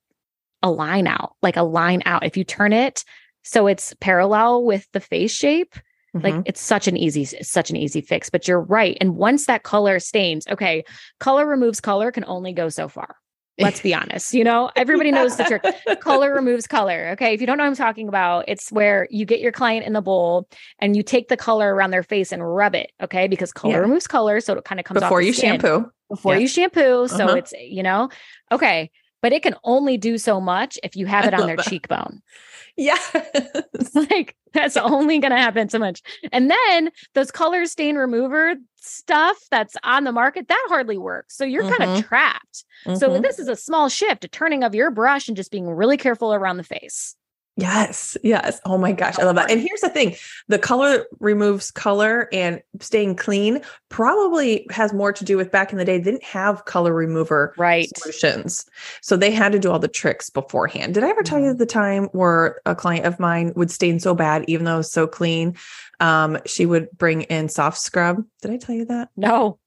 a 0.64 0.70
line 0.72 1.08
out, 1.08 1.34
like 1.42 1.58
a 1.58 1.64
line 1.64 2.02
out. 2.06 2.26
If 2.26 2.36
you 2.38 2.44
turn 2.44 2.74
it 2.74 3.04
so 3.44 3.68
it's 3.68 3.94
parallel 4.02 4.64
with 4.66 4.88
the 4.94 5.00
face 5.00 5.34
shape, 5.34 5.76
like 6.14 6.34
Mhm. 6.34 6.44
it's 6.46 6.60
such 6.62 6.88
an 6.88 6.98
easy 6.98 7.24
such 7.26 7.70
an 7.70 7.76
easy 7.76 8.02
fix, 8.02 8.30
but 8.30 8.48
you're 8.48 8.60
right. 8.62 8.98
And 9.00 9.16
once 9.16 9.46
that 9.46 9.64
color 9.64 10.00
stains, 10.00 10.46
okay, 10.50 10.84
color 11.20 11.46
removes 11.46 11.80
color 11.80 12.12
can 12.12 12.26
only 12.28 12.52
go 12.54 12.70
so 12.70 12.88
far. 12.88 13.16
Let's 13.62 13.82
be 13.82 13.94
honest. 13.94 14.34
You 14.34 14.46
know, 14.46 14.72
everybody 14.78 15.12
knows 15.12 15.36
the 15.36 15.44
trick. 15.44 15.64
Color 16.00 16.34
removes 16.34 16.66
color. 16.66 17.10
Okay. 17.14 17.34
If 17.34 17.42
you 17.42 17.48
don't 17.48 17.58
know 17.58 17.66
what 17.66 17.70
I'm 17.72 17.76
talking 17.76 18.08
about, 18.08 18.46
it's 18.48 18.72
where 18.72 19.06
you 19.12 19.26
get 19.26 19.42
your 19.42 19.52
client 19.52 19.86
in 19.86 19.92
the 19.92 20.02
bowl 20.02 20.48
and 20.80 20.96
you 20.96 21.04
take 21.04 21.28
the 21.28 21.36
color 21.36 21.76
around 21.76 21.92
their 21.92 22.02
face 22.04 22.32
and 22.32 22.42
rub 22.56 22.74
it. 22.74 22.92
Okay. 23.04 23.28
Because 23.28 23.52
color 23.52 23.74
Yeah. 23.74 23.80
removes 23.80 24.08
color. 24.08 24.40
So 24.40 24.54
it 24.54 24.64
kind 24.64 24.80
of 24.80 24.86
comes 24.86 25.02
off 25.02 25.10
before 25.10 25.20
the 25.20 25.28
you 25.28 25.34
shampoo. 25.34 25.92
Before 26.10 26.36
Yeah. 26.36 26.40
you 26.40 26.48
shampoo. 26.48 27.08
So 27.10 27.26
Uh-huh. 27.26 27.36
it's, 27.36 27.52
you 27.60 27.84
know, 27.84 28.08
okay. 28.50 28.92
But 29.22 29.34
it 29.34 29.44
can 29.44 29.56
only 29.64 29.98
do 29.98 30.18
so 30.18 30.40
much 30.40 30.80
if 30.84 30.96
you 30.96 31.06
have 31.06 31.28
it 31.28 31.34
on 31.34 31.46
their 31.46 31.58
that. 31.58 31.66
cheekbone. 31.66 32.22
Yes. 32.78 33.14
like 33.94 34.36
that's 34.54 34.78
only 34.78 35.20
going 35.20 35.32
to 35.32 35.38
happen 35.38 35.70
so 35.70 35.78
much. 35.80 36.02
And 36.32 36.50
then 36.50 36.92
those 37.14 37.32
color 37.32 37.66
stain 37.66 37.98
remover 37.98 38.56
stuff 38.78 39.38
that's 39.52 39.76
on 39.84 40.06
the 40.06 40.12
market 40.14 40.48
that 40.48 40.66
hardly 40.70 40.98
works. 40.98 41.36
So 41.36 41.44
you're 41.44 41.66
kind 41.66 41.82
Mhm. 41.82 41.98
of 41.98 42.04
trapped. 42.06 42.64
So 42.94 43.10
Mhm. 43.10 43.22
this 43.22 43.38
is 43.40 43.48
a 43.50 43.56
small 43.56 43.90
shift, 43.90 44.24
a 44.24 44.28
turning 44.30 44.64
of 44.64 44.74
your 44.74 44.92
brush 44.92 45.28
and 45.28 45.36
just 45.38 45.52
being 45.52 45.70
really 45.70 45.98
careful 45.98 46.34
around 46.34 46.58
the 46.58 46.64
face. 46.64 47.16
Yes, 47.60 48.16
yes. 48.24 48.62
Oh 48.66 48.78
my 48.78 48.92
gosh, 48.92 49.20
I 49.20 49.24
love 49.24 49.36
that. 49.36 49.52
And 49.52 49.60
here's 49.60 49.82
the 49.82 49.90
thing 49.90 50.16
the 50.48 50.60
color 50.60 51.06
removes 51.20 51.72
color 51.72 52.30
and 52.32 52.62
staying 52.80 53.16
clean 53.16 53.62
probably 53.90 54.66
has 54.72 54.94
more 54.94 55.12
to 55.12 55.26
do 55.26 55.36
with 55.36 55.52
back 55.52 55.72
in 55.72 55.78
the 55.78 55.84
day, 55.86 55.98
they 55.98 56.04
didn't 56.04 56.24
have 56.24 56.66
color 56.66 56.94
remover 56.94 57.54
Right. 57.58 57.90
solutions. 57.98 58.66
So 59.02 59.18
they 59.18 59.32
had 59.32 59.52
to 59.52 59.60
do 59.60 59.72
all 59.72 59.80
the 59.80 59.88
tricks 59.88 60.30
beforehand. 60.30 60.94
Did 60.94 61.04
I 61.04 61.10
ever 61.10 61.24
tell 61.24 61.40
you 61.40 61.54
the 61.54 61.66
time 61.66 62.06
where 62.14 62.62
a 62.66 62.76
client 62.76 63.06
of 63.06 63.20
mine 63.20 63.52
would 63.56 63.72
stain 63.72 64.00
so 64.00 64.14
bad, 64.16 64.46
even 64.48 64.66
though 64.66 64.76
it 64.76 64.78
was 64.78 64.92
so 64.92 65.06
clean? 65.08 65.56
Um, 66.00 66.38
she 66.46 66.66
would 66.66 66.88
bring 66.98 67.24
in 67.24 67.50
soft 67.50 67.78
scrub. 67.80 68.24
Did 68.42 68.52
I 68.52 68.58
tell 68.58 68.76
you 68.76 68.86
that? 68.86 69.10
No. 69.18 69.60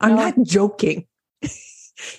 I'm 0.00 0.10
No. 0.10 0.16
not 0.16 0.34
joking. 0.42 1.06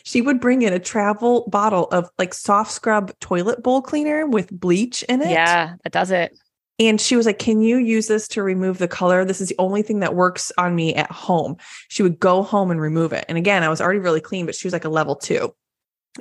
she 0.03 0.21
would 0.21 0.39
bring 0.39 0.61
in 0.61 0.73
a 0.73 0.79
travel 0.79 1.47
bottle 1.49 1.85
of 1.91 2.09
like 2.17 2.33
soft 2.33 2.71
scrub 2.71 3.11
toilet 3.19 3.63
bowl 3.63 3.81
cleaner 3.81 4.25
with 4.27 4.51
bleach 4.51 5.03
in 5.03 5.21
it. 5.21 5.31
Yeah, 5.31 5.75
that 5.83 5.93
does 5.93 6.11
it. 6.11 6.37
And 6.79 6.99
she 6.99 7.15
was 7.17 7.25
like, 7.25 7.39
Can 7.39 7.61
you 7.61 7.77
use 7.77 8.07
this 8.07 8.27
to 8.29 8.43
remove 8.43 8.77
the 8.77 8.87
color? 8.87 9.25
This 9.25 9.41
is 9.41 9.49
the 9.49 9.55
only 9.59 9.81
thing 9.81 9.99
that 9.99 10.15
works 10.15 10.51
on 10.57 10.75
me 10.75 10.95
at 10.95 11.11
home. 11.11 11.57
She 11.89 12.03
would 12.03 12.19
go 12.19 12.41
home 12.41 12.71
and 12.71 12.79
remove 12.79 13.11
it. 13.13 13.25
And 13.27 13.37
again, 13.37 13.63
I 13.63 13.69
was 13.69 13.81
already 13.81 13.99
really 13.99 14.21
clean, 14.21 14.45
but 14.45 14.55
she 14.55 14.65
was 14.67 14.73
like 14.73 14.85
a 14.85 14.89
level 14.89 15.15
two. 15.15 15.53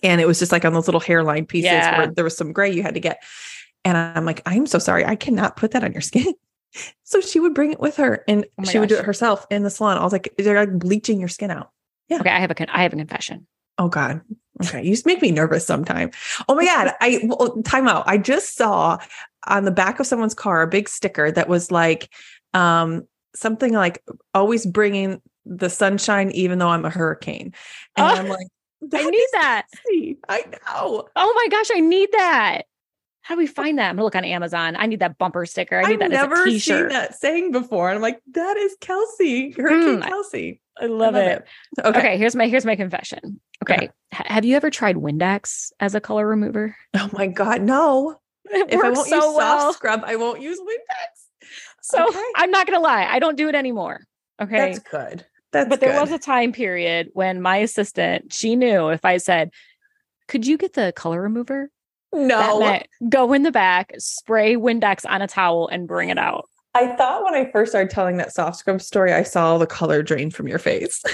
And 0.02 0.20
it 0.20 0.26
was 0.26 0.38
just 0.38 0.52
like 0.52 0.64
on 0.64 0.72
those 0.72 0.86
little 0.86 1.00
hairline 1.00 1.46
pieces 1.46 1.66
Yeah. 1.66 1.98
where 1.98 2.06
there 2.08 2.24
was 2.24 2.36
some 2.36 2.52
gray 2.52 2.72
you 2.72 2.82
had 2.82 2.94
to 2.94 3.00
get. 3.00 3.22
And 3.84 3.96
I'm 3.96 4.24
like, 4.24 4.42
I'm 4.46 4.66
so 4.66 4.78
sorry. 4.78 5.04
I 5.04 5.16
cannot 5.16 5.56
put 5.56 5.70
that 5.72 5.84
on 5.84 5.92
your 5.92 6.02
skin. 6.02 6.34
So 7.02 7.22
she 7.22 7.40
would 7.40 7.54
bring 7.54 7.72
it 7.72 7.80
with 7.80 7.96
her 7.96 8.22
and 8.28 8.44
Oh 8.60 8.64
she 8.64 8.78
would 8.78 8.90
do 8.90 8.98
it 8.98 9.04
herself 9.06 9.46
in 9.50 9.62
the 9.62 9.70
salon. 9.70 9.96
I 9.96 10.04
was 10.04 10.12
like, 10.12 10.34
they're 10.36 10.66
like 10.66 10.78
bleaching 10.78 11.18
your 11.18 11.30
skin 11.30 11.50
out. 11.50 11.70
Yeah. 12.08 12.20
Okay, 12.20 12.30
I 12.30 12.40
have 12.40 12.50
a 12.50 12.54
con- 12.54 12.68
I 12.70 12.82
have 12.82 12.92
a 12.92 12.96
confession. 12.96 13.46
Oh 13.78 13.88
God. 13.88 14.20
Okay. 14.64 14.82
You 14.82 14.90
just 14.90 15.06
make 15.06 15.22
me 15.22 15.30
nervous 15.30 15.64
sometime. 15.66 16.10
Oh 16.48 16.54
my 16.54 16.64
God. 16.64 16.92
I 17.00 17.20
well, 17.24 17.62
time 17.62 17.86
out. 17.86 18.04
I 18.08 18.18
just 18.18 18.56
saw 18.56 18.98
on 19.46 19.64
the 19.64 19.70
back 19.70 20.00
of 20.00 20.06
someone's 20.06 20.34
car 20.34 20.62
a 20.62 20.66
big 20.66 20.88
sticker 20.88 21.30
that 21.30 21.48
was 21.48 21.70
like 21.70 22.12
um 22.54 23.06
something 23.34 23.72
like 23.72 24.02
always 24.34 24.66
bringing 24.66 25.20
the 25.46 25.70
sunshine 25.70 26.30
even 26.32 26.58
though 26.58 26.68
I'm 26.68 26.84
a 26.84 26.90
hurricane. 26.90 27.54
And 27.96 28.06
Oh, 28.06 28.14
I'm 28.14 28.28
like, 28.28 28.46
I 28.94 29.10
need 29.10 29.26
that. 29.32 29.66
sexy." 29.70 30.18
I 30.28 30.44
know. 30.50 31.08
Oh 31.14 31.32
my 31.36 31.48
gosh, 31.56 31.68
I 31.74 31.80
need 31.80 32.08
that. 32.12 32.62
How 33.22 33.34
do 33.34 33.38
we 33.40 33.46
find 33.46 33.78
that? 33.78 33.90
I'm 33.90 33.96
gonna 33.96 34.04
look 34.04 34.16
on 34.16 34.24
Amazon. 34.24 34.74
I 34.76 34.86
need 34.86 35.00
that 35.00 35.18
bumper 35.18 35.44
sticker. 35.44 35.78
I 35.78 35.82
need 35.84 36.02
I've 36.02 36.10
that 36.10 36.12
as 36.12 36.18
a 36.24 36.28
never 36.28 36.50
seen 36.50 36.88
that 36.88 37.14
saying 37.14 37.52
before. 37.52 37.88
And 37.90 37.96
I'm 37.96 38.02
like, 38.02 38.20
that 38.32 38.56
is 38.56 38.76
Kelsey, 38.80 39.50
Hurricane 39.50 40.00
Mm, 40.00 40.08
Kelsey. 40.08 40.60
I 40.80 40.86
love, 40.86 41.14
it. 41.16 41.44
Okay. 41.78 41.98
Okay. 41.98 42.16
here's 42.18 42.36
my 42.36 42.46
here's 42.48 42.64
my 42.64 42.76
confession. 42.76 43.40
Okay. 43.62 43.90
Have 44.12 44.44
you 44.44 44.56
ever 44.56 44.70
tried 44.70 44.96
Windex 44.96 45.72
as 45.80 45.94
a 45.94 46.00
color 46.00 46.26
remover? 46.26 46.74
Oh 46.96 47.10
my 47.12 47.26
God, 47.26 47.62
no. 47.62 48.20
It 48.50 48.72
if 48.72 48.80
I 48.82 48.90
won't 48.90 49.06
so 49.08 49.16
use 49.16 49.24
soft 49.24 49.36
well. 49.36 49.72
scrub, 49.74 50.02
I 50.06 50.16
won't 50.16 50.40
use 50.40 50.58
Windex. 50.58 51.48
So 51.82 52.08
Okay. 52.08 52.22
I'm 52.36 52.50
not 52.50 52.66
gonna 52.66 52.80
lie, 52.80 53.04
I 53.04 53.18
don't 53.18 53.36
do 53.36 53.48
it 53.48 53.54
anymore. 53.54 54.00
Okay. 54.40 54.56
That's 54.56 54.78
good. 54.78 55.26
That's 55.52 55.68
but 55.68 55.80
there 55.80 55.92
good. 55.92 56.00
was 56.00 56.12
a 56.12 56.18
time 56.18 56.52
period 56.52 57.10
when 57.12 57.42
my 57.42 57.56
assistant, 57.58 58.32
she 58.32 58.56
knew 58.56 58.88
if 58.88 59.04
I 59.04 59.16
said, 59.18 59.50
Could 60.28 60.46
you 60.46 60.56
get 60.56 60.72
the 60.74 60.92
color 60.96 61.20
remover? 61.20 61.70
No. 62.12 62.80
go 63.08 63.32
in 63.32 63.42
the 63.42 63.52
back, 63.52 63.92
spray 63.98 64.56
Windex 64.56 65.04
on 65.08 65.22
a 65.22 65.26
towel, 65.28 65.68
and 65.68 65.86
bring 65.86 66.08
it 66.08 66.18
out. 66.18 66.48
I 66.74 66.88
thought 66.96 67.24
when 67.24 67.34
I 67.34 67.50
first 67.50 67.72
started 67.72 67.90
telling 67.90 68.18
that 68.18 68.32
soft 68.32 68.58
scrub 68.58 68.80
story, 68.80 69.12
I 69.12 69.22
saw 69.22 69.58
the 69.58 69.66
color 69.66 70.02
drain 70.02 70.30
from 70.30 70.48
your 70.48 70.58
face. 70.58 71.02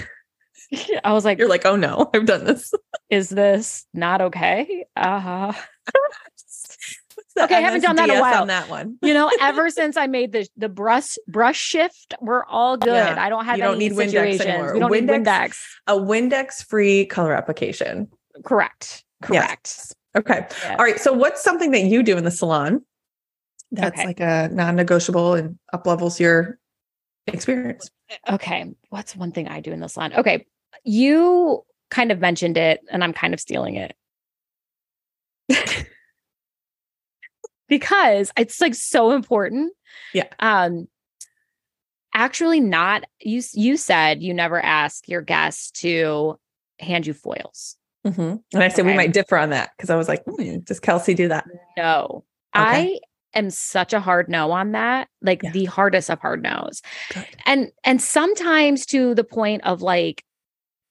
I 1.04 1.12
was 1.12 1.24
like, 1.24 1.38
You're 1.38 1.48
like, 1.48 1.64
oh 1.64 1.76
no, 1.76 2.10
I've 2.14 2.26
done 2.26 2.44
this. 2.44 2.72
Is 3.10 3.28
this 3.28 3.86
not 3.94 4.20
okay? 4.20 4.86
Uh-huh. 4.96 5.52
Okay, 7.36 7.56
I 7.56 7.60
haven't 7.60 7.80
done 7.80 7.96
that 7.96 8.08
in 8.08 8.16
a 8.16 8.20
while. 8.20 8.42
On 8.42 8.48
that 8.48 8.70
one, 8.70 8.96
You 9.02 9.12
know, 9.12 9.28
ever 9.40 9.68
since 9.68 9.96
I 9.96 10.06
made 10.06 10.30
the 10.30 10.46
the 10.56 10.68
brush 10.68 11.16
brush 11.26 11.58
shift, 11.58 12.14
we're 12.20 12.44
all 12.44 12.76
good. 12.76 12.94
Yeah, 12.94 13.16
I 13.18 13.28
don't 13.28 13.44
have 13.44 13.56
you 13.56 13.64
don't 13.64 13.74
any 13.74 13.88
need 13.88 13.96
Windex 13.96 14.06
situations. 14.06 14.40
anymore. 14.42 14.74
We 14.74 14.80
don't 14.80 14.92
need 14.92 15.08
Windex- 15.08 15.24
Windex. 15.24 15.56
a 15.88 15.94
Windex-free 15.94 17.06
color 17.06 17.34
application. 17.34 18.08
Correct. 18.44 19.04
Yes. 19.30 19.94
Okay. 20.16 20.46
All 20.70 20.76
right. 20.76 21.00
So, 21.00 21.12
what's 21.12 21.42
something 21.42 21.70
that 21.72 21.84
you 21.84 22.02
do 22.02 22.16
in 22.16 22.24
the 22.24 22.30
salon 22.30 22.82
that's 23.72 23.98
Okay. 23.98 24.06
like 24.06 24.20
a 24.20 24.48
non-negotiable 24.52 25.34
and 25.34 25.58
up 25.72 25.86
levels 25.86 26.20
your 26.20 26.58
experience? 27.26 27.90
Okay. 28.30 28.72
What's 28.90 29.16
one 29.16 29.32
thing 29.32 29.48
I 29.48 29.60
do 29.60 29.72
in 29.72 29.80
the 29.80 29.88
salon? 29.88 30.12
Okay. 30.14 30.46
You 30.84 31.64
kind 31.90 32.12
of 32.12 32.20
mentioned 32.20 32.56
it, 32.56 32.80
and 32.90 33.02
I'm 33.02 33.12
kind 33.12 33.34
of 33.34 33.40
stealing 33.40 33.76
it. 33.76 33.96
because 37.68 38.30
it's 38.36 38.60
like 38.60 38.74
so 38.74 39.12
important. 39.12 39.72
Yeah. 40.12 40.28
Um 40.38 40.88
actually 42.14 42.60
not 42.60 43.04
you 43.20 43.42
you 43.52 43.76
said 43.76 44.22
you 44.22 44.32
never 44.32 44.60
ask 44.60 45.08
your 45.08 45.20
guests 45.20 45.70
to 45.72 46.38
hand 46.78 47.06
you 47.06 47.12
foils. 47.12 47.76
Mhm. 48.06 48.42
And 48.52 48.62
I 48.62 48.68
said 48.68 48.86
we 48.86 48.94
might 48.94 49.12
differ 49.12 49.36
on 49.36 49.50
that 49.50 49.70
because 49.76 49.90
I 49.90 49.96
was 49.96 50.08
like, 50.08 50.22
hmm, 50.24 50.58
does 50.58 50.80
Kelsey 50.80 51.14
do 51.14 51.28
that? 51.28 51.46
No. 51.76 52.24
Okay. 52.54 52.64
I 52.64 52.98
am 53.34 53.50
such 53.50 53.92
a 53.92 54.00
hard 54.00 54.28
no 54.28 54.52
on 54.52 54.72
that. 54.72 55.08
Like 55.22 55.42
Yeah. 55.42 55.50
the 55.52 55.64
hardest 55.64 56.10
of 56.10 56.20
hard 56.20 56.42
no's. 56.42 56.82
Good. 57.12 57.26
And 57.46 57.72
and 57.82 58.00
sometimes 58.00 58.86
to 58.86 59.14
the 59.14 59.24
point 59.24 59.64
of 59.64 59.82
like 59.82 60.22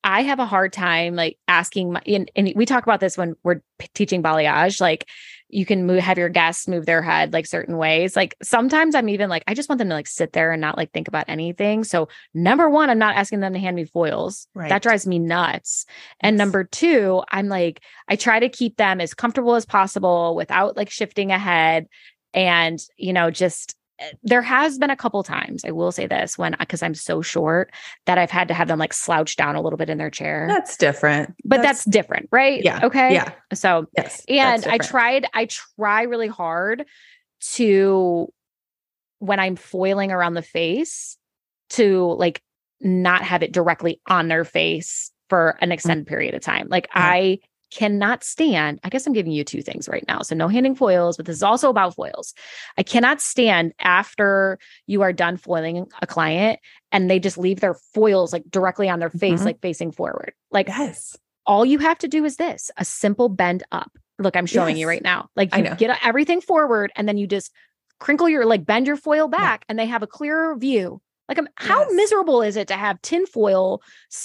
I 0.03 0.23
have 0.23 0.39
a 0.39 0.45
hard 0.45 0.73
time 0.73 1.15
like 1.15 1.37
asking 1.47 1.93
my 1.93 2.01
and, 2.05 2.29
and 2.35 2.51
we 2.55 2.65
talk 2.65 2.83
about 2.83 2.99
this 2.99 3.17
when 3.17 3.35
we're 3.43 3.61
p- 3.79 3.87
teaching 3.93 4.21
balayage 4.21 4.81
like 4.81 5.07
you 5.53 5.65
can 5.65 5.85
move 5.85 5.99
have 5.99 6.17
your 6.17 6.29
guests 6.29 6.67
move 6.67 6.85
their 6.85 7.01
head 7.01 7.31
like 7.33 7.45
certain 7.45 7.77
ways 7.77 8.15
like 8.15 8.35
sometimes 8.41 8.95
I'm 8.95 9.09
even 9.09 9.29
like 9.29 9.43
I 9.47 9.53
just 9.53 9.69
want 9.69 9.79
them 9.79 9.89
to 9.89 9.95
like 9.95 10.07
sit 10.07 10.33
there 10.33 10.51
and 10.51 10.59
not 10.61 10.77
like 10.77 10.91
think 10.91 11.07
about 11.07 11.25
anything 11.27 11.83
so 11.83 12.07
number 12.33 12.69
1 12.69 12.89
I'm 12.89 12.97
not 12.99 13.15
asking 13.15 13.39
them 13.41 13.53
to 13.53 13.59
hand 13.59 13.75
me 13.75 13.85
foils 13.85 14.47
Right. 14.53 14.69
that 14.69 14.81
drives 14.81 15.05
me 15.05 15.19
nuts 15.19 15.85
and 16.19 16.35
Yes. 16.35 16.39
number 16.39 16.63
2 16.63 17.23
I'm 17.29 17.47
like 17.47 17.81
I 18.07 18.15
try 18.15 18.39
to 18.39 18.49
keep 18.49 18.77
them 18.77 18.99
as 18.99 19.13
comfortable 19.13 19.55
as 19.55 19.65
possible 19.65 20.35
without 20.35 20.75
like 20.75 20.89
shifting 20.89 21.31
ahead 21.31 21.87
and 22.33 22.79
you 22.97 23.13
know 23.13 23.29
just 23.29 23.75
there 24.23 24.41
has 24.41 24.77
been 24.77 24.89
a 24.89 24.95
couple 24.95 25.21
times 25.23 25.63
i 25.65 25.71
will 25.71 25.91
say 25.91 26.05
this 26.07 26.37
when 26.37 26.55
because 26.59 26.81
i'm 26.83 26.93
so 26.95 27.21
short 27.21 27.71
that 28.05 28.17
i've 28.17 28.31
had 28.31 28.47
to 28.47 28.53
have 28.53 28.67
them 28.67 28.79
like 28.79 28.93
slouch 28.93 29.35
down 29.35 29.55
a 29.55 29.61
little 29.61 29.77
bit 29.77 29.89
in 29.89 29.97
their 29.97 30.09
chair 30.09 30.45
That's 30.47 30.77
different. 30.77 31.33
but 31.45 31.61
that's, 31.61 31.85
different 31.85 32.29
right 32.31 32.63
yeah. 32.63 32.79
okay 32.83 33.13
Yeah. 33.13 33.31
so 33.53 33.87
Yes. 33.97 34.23
and 34.27 34.65
i 34.67 34.77
tried 34.77 35.25
i 35.33 35.45
try 35.77 36.03
really 36.03 36.27
hard 36.27 36.85
to 37.53 38.27
when 39.19 39.39
i'm 39.39 39.55
foiling 39.55 40.11
around 40.11 40.33
the 40.33 40.41
face 40.41 41.17
to 41.71 42.13
like 42.19 42.41
not 42.81 43.23
have 43.23 43.43
it 43.43 43.51
directly 43.51 44.01
on 44.07 44.27
their 44.27 44.43
face 44.45 45.11
for 45.29 45.57
an 45.61 45.71
extended 45.71 46.05
period 46.05 46.33
of 46.35 46.41
time 46.41 46.67
like 46.69 46.87
Mm. 46.87 46.91
I 46.95 47.39
cannot 47.73 48.23
stand 48.23 48.79
i 48.83 48.89
guess 48.89 49.07
i'm 49.07 49.13
giving 49.13 49.31
you 49.31 49.43
two 49.43 49.61
things 49.61 49.87
right 49.89 50.05
now 50.07 50.21
so 50.21 50.35
no 50.35 50.47
handing 50.47 50.75
foils 50.75 51.17
but 51.17 51.25
this 51.25 51.35
is 51.35 51.43
also 51.43 51.69
about 51.69 51.95
foils 51.95 52.33
i 52.77 52.83
cannot 52.83 53.19
stand 53.19 53.73
after 53.79 54.59
you 54.85 55.01
are 55.01 55.11
done 55.13 55.37
foiling 55.37 55.85
a 56.01 56.07
client 56.07 56.59
and 56.91 57.09
they 57.09 57.19
just 57.19 57.37
leave 57.37 57.59
their 57.61 57.73
foils 57.93 58.31
like 58.31 58.43
directly 58.49 58.89
on 58.89 58.99
their 58.99 59.09
face 59.09 59.41
Mhm. 59.41 59.45
like 59.45 59.61
facing 59.61 59.91
forward 59.91 60.33
like 60.51 60.67
Yes. 60.67 61.17
all 61.45 61.65
you 61.65 61.79
have 61.79 61.97
to 61.99 62.07
do 62.07 62.23
is 62.25 62.35
this 62.37 62.69
a 62.77 62.85
simple 62.85 63.27
bend 63.29 63.63
up 63.71 63.91
look 64.19 64.35
i'm 64.35 64.45
showing 64.45 64.77
you 64.77 64.87
right 64.87 65.01
now 65.03 65.29
like 65.35 65.49
I 65.53 65.57
you 65.57 65.63
know. 65.63 65.75
get 65.75 65.97
everything 66.03 66.41
forward 66.41 66.91
and 66.95 67.07
then 67.07 67.17
you 67.17 67.25
just 67.27 67.51
crinkle 67.99 68.29
your 68.29 68.45
like 68.45 68.65
bend 68.65 68.85
your 68.85 68.97
foil 68.97 69.27
Yeah. 69.31 69.37
back 69.37 69.65
and 69.67 69.79
they 69.79 69.85
have 69.87 70.03
a 70.03 70.07
clearer 70.07 70.55
view 70.57 71.01
like 71.29 71.39
um, 71.39 71.47
how 71.55 71.79
Yes. 71.79 71.91
miserable 71.95 72.41
is 72.41 72.55
it 72.57 72.67
to 72.69 72.75
have 72.75 73.01
tin 73.01 73.25
foil 73.25 73.81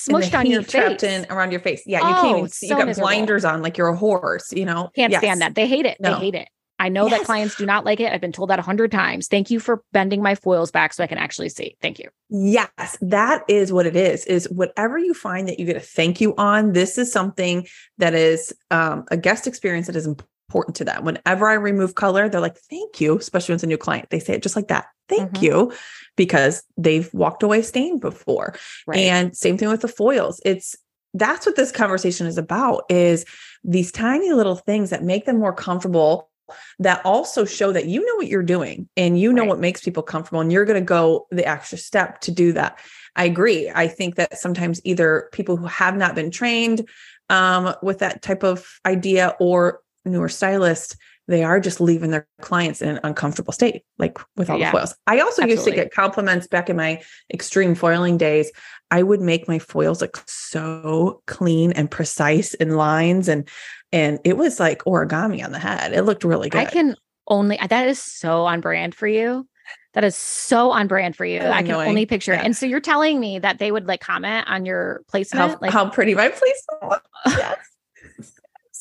And 0.09 0.17
the 0.17 0.21
smushed 0.27 0.39
on 0.39 0.47
your 0.47 0.63
trapped 0.63 1.01
face 1.03 1.25
in 1.25 1.27
around 1.31 1.51
your 1.53 1.61
face. 1.61 1.83
Yeah. 1.87 2.01
You 2.01 2.07
Oh, 2.07 2.23
can't 2.23 2.39
even 2.39 2.51
see. 2.51 2.69
so 2.69 2.73
you 2.75 2.79
got 2.79 2.87
miserable. 2.87 3.09
blinders 3.09 3.45
on 3.45 3.63
like 3.63 3.77
you're 3.79 3.89
a 3.89 3.97
horse, 3.97 4.53
you 4.53 4.65
know? 4.65 4.91
can't 4.97 5.11
Yes. 5.13 5.21
stand 5.21 5.41
that 5.43 5.55
they 5.55 5.67
hate 5.67 5.87
it 5.87 5.97
No. 6.01 6.15
they 6.15 6.19
hate 6.27 6.35
it 6.35 6.49
i 6.81 6.89
know 6.89 7.09
that 7.09 7.23
clients 7.25 7.55
do 7.57 7.67
not 7.67 7.85
like 7.85 7.99
it 8.01 8.13
i've 8.13 8.21
been 8.21 8.33
told 8.33 8.51
that 8.51 8.59
a 8.59 8.63
hundred 8.63 8.91
times 8.93 9.27
thank 9.29 9.51
you 9.51 9.59
for 9.61 9.83
bending 9.93 10.23
my 10.23 10.35
foils 10.35 10.71
back 10.71 10.93
so 10.93 11.03
i 11.03 11.07
can 11.07 11.19
actually 11.19 11.49
see 11.49 11.77
thank 11.83 11.99
you 11.99 12.09
Yes, 12.31 12.99
that 13.01 13.43
is 13.49 13.73
what 13.73 13.87
it 13.87 13.97
is. 13.97 14.27
Is 14.27 14.51
whatever 14.51 14.99
you 14.99 15.15
find 15.15 15.49
that 15.49 15.59
you 15.59 15.65
get 15.65 15.77
a 15.77 15.81
thank 15.81 16.21
you 16.21 16.35
on, 16.37 16.75
this 16.75 16.99
is 16.99 17.11
something 17.11 17.67
that 17.97 18.13
is 18.15 18.53
um, 18.71 19.07
a 19.11 19.17
guest 19.17 19.47
experience 19.47 19.87
that 19.87 19.97
is 19.97 20.05
important 20.07 20.29
to 20.49 20.85
them. 20.85 21.05
Whenever 21.05 21.47
I 21.49 21.55
remove 21.55 21.95
color, 21.95 22.29
they're 22.29 22.41
like, 22.41 22.57
thank 22.57 23.01
you, 23.01 23.19
especially 23.19 23.53
when 23.53 23.57
it's 23.57 23.65
a 23.65 23.69
new 23.69 23.77
client. 23.79 24.09
They 24.11 24.19
say 24.19 24.35
it 24.35 24.43
just 24.43 24.57
like 24.57 24.69
that. 24.69 24.87
Thank 25.09 25.33
Mhm. 25.33 25.43
you, 25.43 25.73
because 26.17 26.63
they've 26.77 27.13
walked 27.13 27.43
away 27.43 27.63
stained 27.63 28.01
before. 28.01 28.55
right 28.87 28.99
And 28.99 29.37
same 29.37 29.59
thing 29.59 29.69
with 29.69 29.83
the 29.83 29.89
foils. 29.89 30.41
It's 30.45 30.75
that's 31.15 31.47
what 31.47 31.57
this 31.57 31.73
conversation 31.73 32.27
is 32.27 32.37
about 32.39 32.85
is 32.91 33.25
these 33.65 33.91
tiny 33.91 34.33
little 34.33 34.57
things 34.57 34.91
that 34.91 35.03
make 35.03 35.25
them 35.25 35.39
more 35.39 35.55
comfortable 35.55 36.31
that 36.79 37.05
also 37.05 37.45
show 37.45 37.73
that 37.73 37.87
you 37.87 38.05
know 38.05 38.15
what 38.17 38.27
you're 38.29 38.43
doing 38.43 38.89
and 38.97 39.19
you 39.19 39.33
know 39.33 39.43
Right. 39.43 39.49
what 39.49 39.59
makes 39.59 39.83
people 39.83 40.03
comfortable 40.03 40.41
and 40.41 40.51
you're 40.53 40.65
going 40.65 40.81
to 40.81 40.85
go 40.85 41.27
the 41.31 41.47
extra 41.47 41.77
step 41.79 42.21
to 42.23 42.31
do 42.31 42.53
that. 42.53 42.79
I 43.17 43.25
agree. 43.25 43.71
I 43.75 43.89
think 43.89 44.15
that 44.17 44.39
sometimes 44.39 44.81
either 44.85 45.29
people 45.33 45.57
who 45.57 45.67
have 45.67 45.97
not 45.97 46.15
been 46.15 46.31
trained 46.31 46.89
um, 47.31 47.75
with 47.83 47.99
that 47.99 48.23
type 48.23 48.43
of 48.43 48.67
idea 48.87 49.35
or 49.41 49.81
newer 50.09 50.29
stylists, 50.29 50.97
they 51.29 51.45
are 51.45 51.61
just 51.61 51.81
leaving 51.81 52.11
their 52.11 52.27
clients 52.41 52.81
in 52.81 52.89
an 52.89 53.01
uncomfortable 53.05 53.53
state, 53.53 53.83
like 53.99 54.19
with 54.37 54.49
all 54.49 54.59
Yeah. 54.59 54.71
the 54.71 54.79
foils. 54.79 54.95
I 55.07 55.21
also 55.21 55.45
used 55.45 55.65
to 55.65 55.71
get 55.71 55.93
compliments 55.93 56.47
back 56.47 56.71
in 56.71 56.77
my 56.77 57.03
extreme 57.33 57.75
foiling 57.75 58.17
days. 58.17 58.51
I 58.91 59.03
would 59.03 59.21
make 59.21 59.47
my 59.47 59.59
foils 59.59 60.01
look 60.01 60.23
so 60.27 61.23
clean 61.27 61.73
and 61.73 61.91
precise 61.91 62.55
in 62.55 62.77
lines 62.77 63.29
and 63.29 63.49
and 63.93 64.19
it 64.25 64.37
was 64.37 64.59
like 64.61 64.85
origami 64.85 65.45
on 65.45 65.53
the 65.53 65.59
head. 65.59 65.93
It 65.93 66.03
looked 66.03 66.25
really 66.25 66.49
good. 66.49 66.61
I 66.61 66.65
can 66.65 66.97
only 67.27 67.59
that 67.69 67.87
is 67.89 67.99
so 68.03 68.47
on 68.47 68.61
brand 68.63 68.95
for 68.95 69.07
you. 69.07 69.47
That 69.95 70.05
is 70.05 70.17
so 70.17 70.71
on 70.71 70.87
brand 70.87 71.17
for 71.17 71.25
you. 71.25 71.41
I 71.41 71.63
can 71.63 71.73
annoying. 71.73 71.89
only 71.91 72.07
picture 72.07 72.33
it. 72.33 72.41
And 72.45 72.57
so 72.57 72.65
you're 72.67 72.81
telling 72.81 73.19
me 73.21 73.39
that 73.39 73.59
they 73.59 73.71
would 73.73 73.87
like 73.87 74.01
comment 74.01 74.47
on 74.49 74.65
your 74.65 75.03
placement, 75.09 75.51
how, 75.53 75.59
like 75.61 75.73
how 75.73 75.91
pretty 75.91 76.15
my 76.15 76.29
placement 76.29 76.83
was. 76.83 77.01
Yes. 77.27 77.59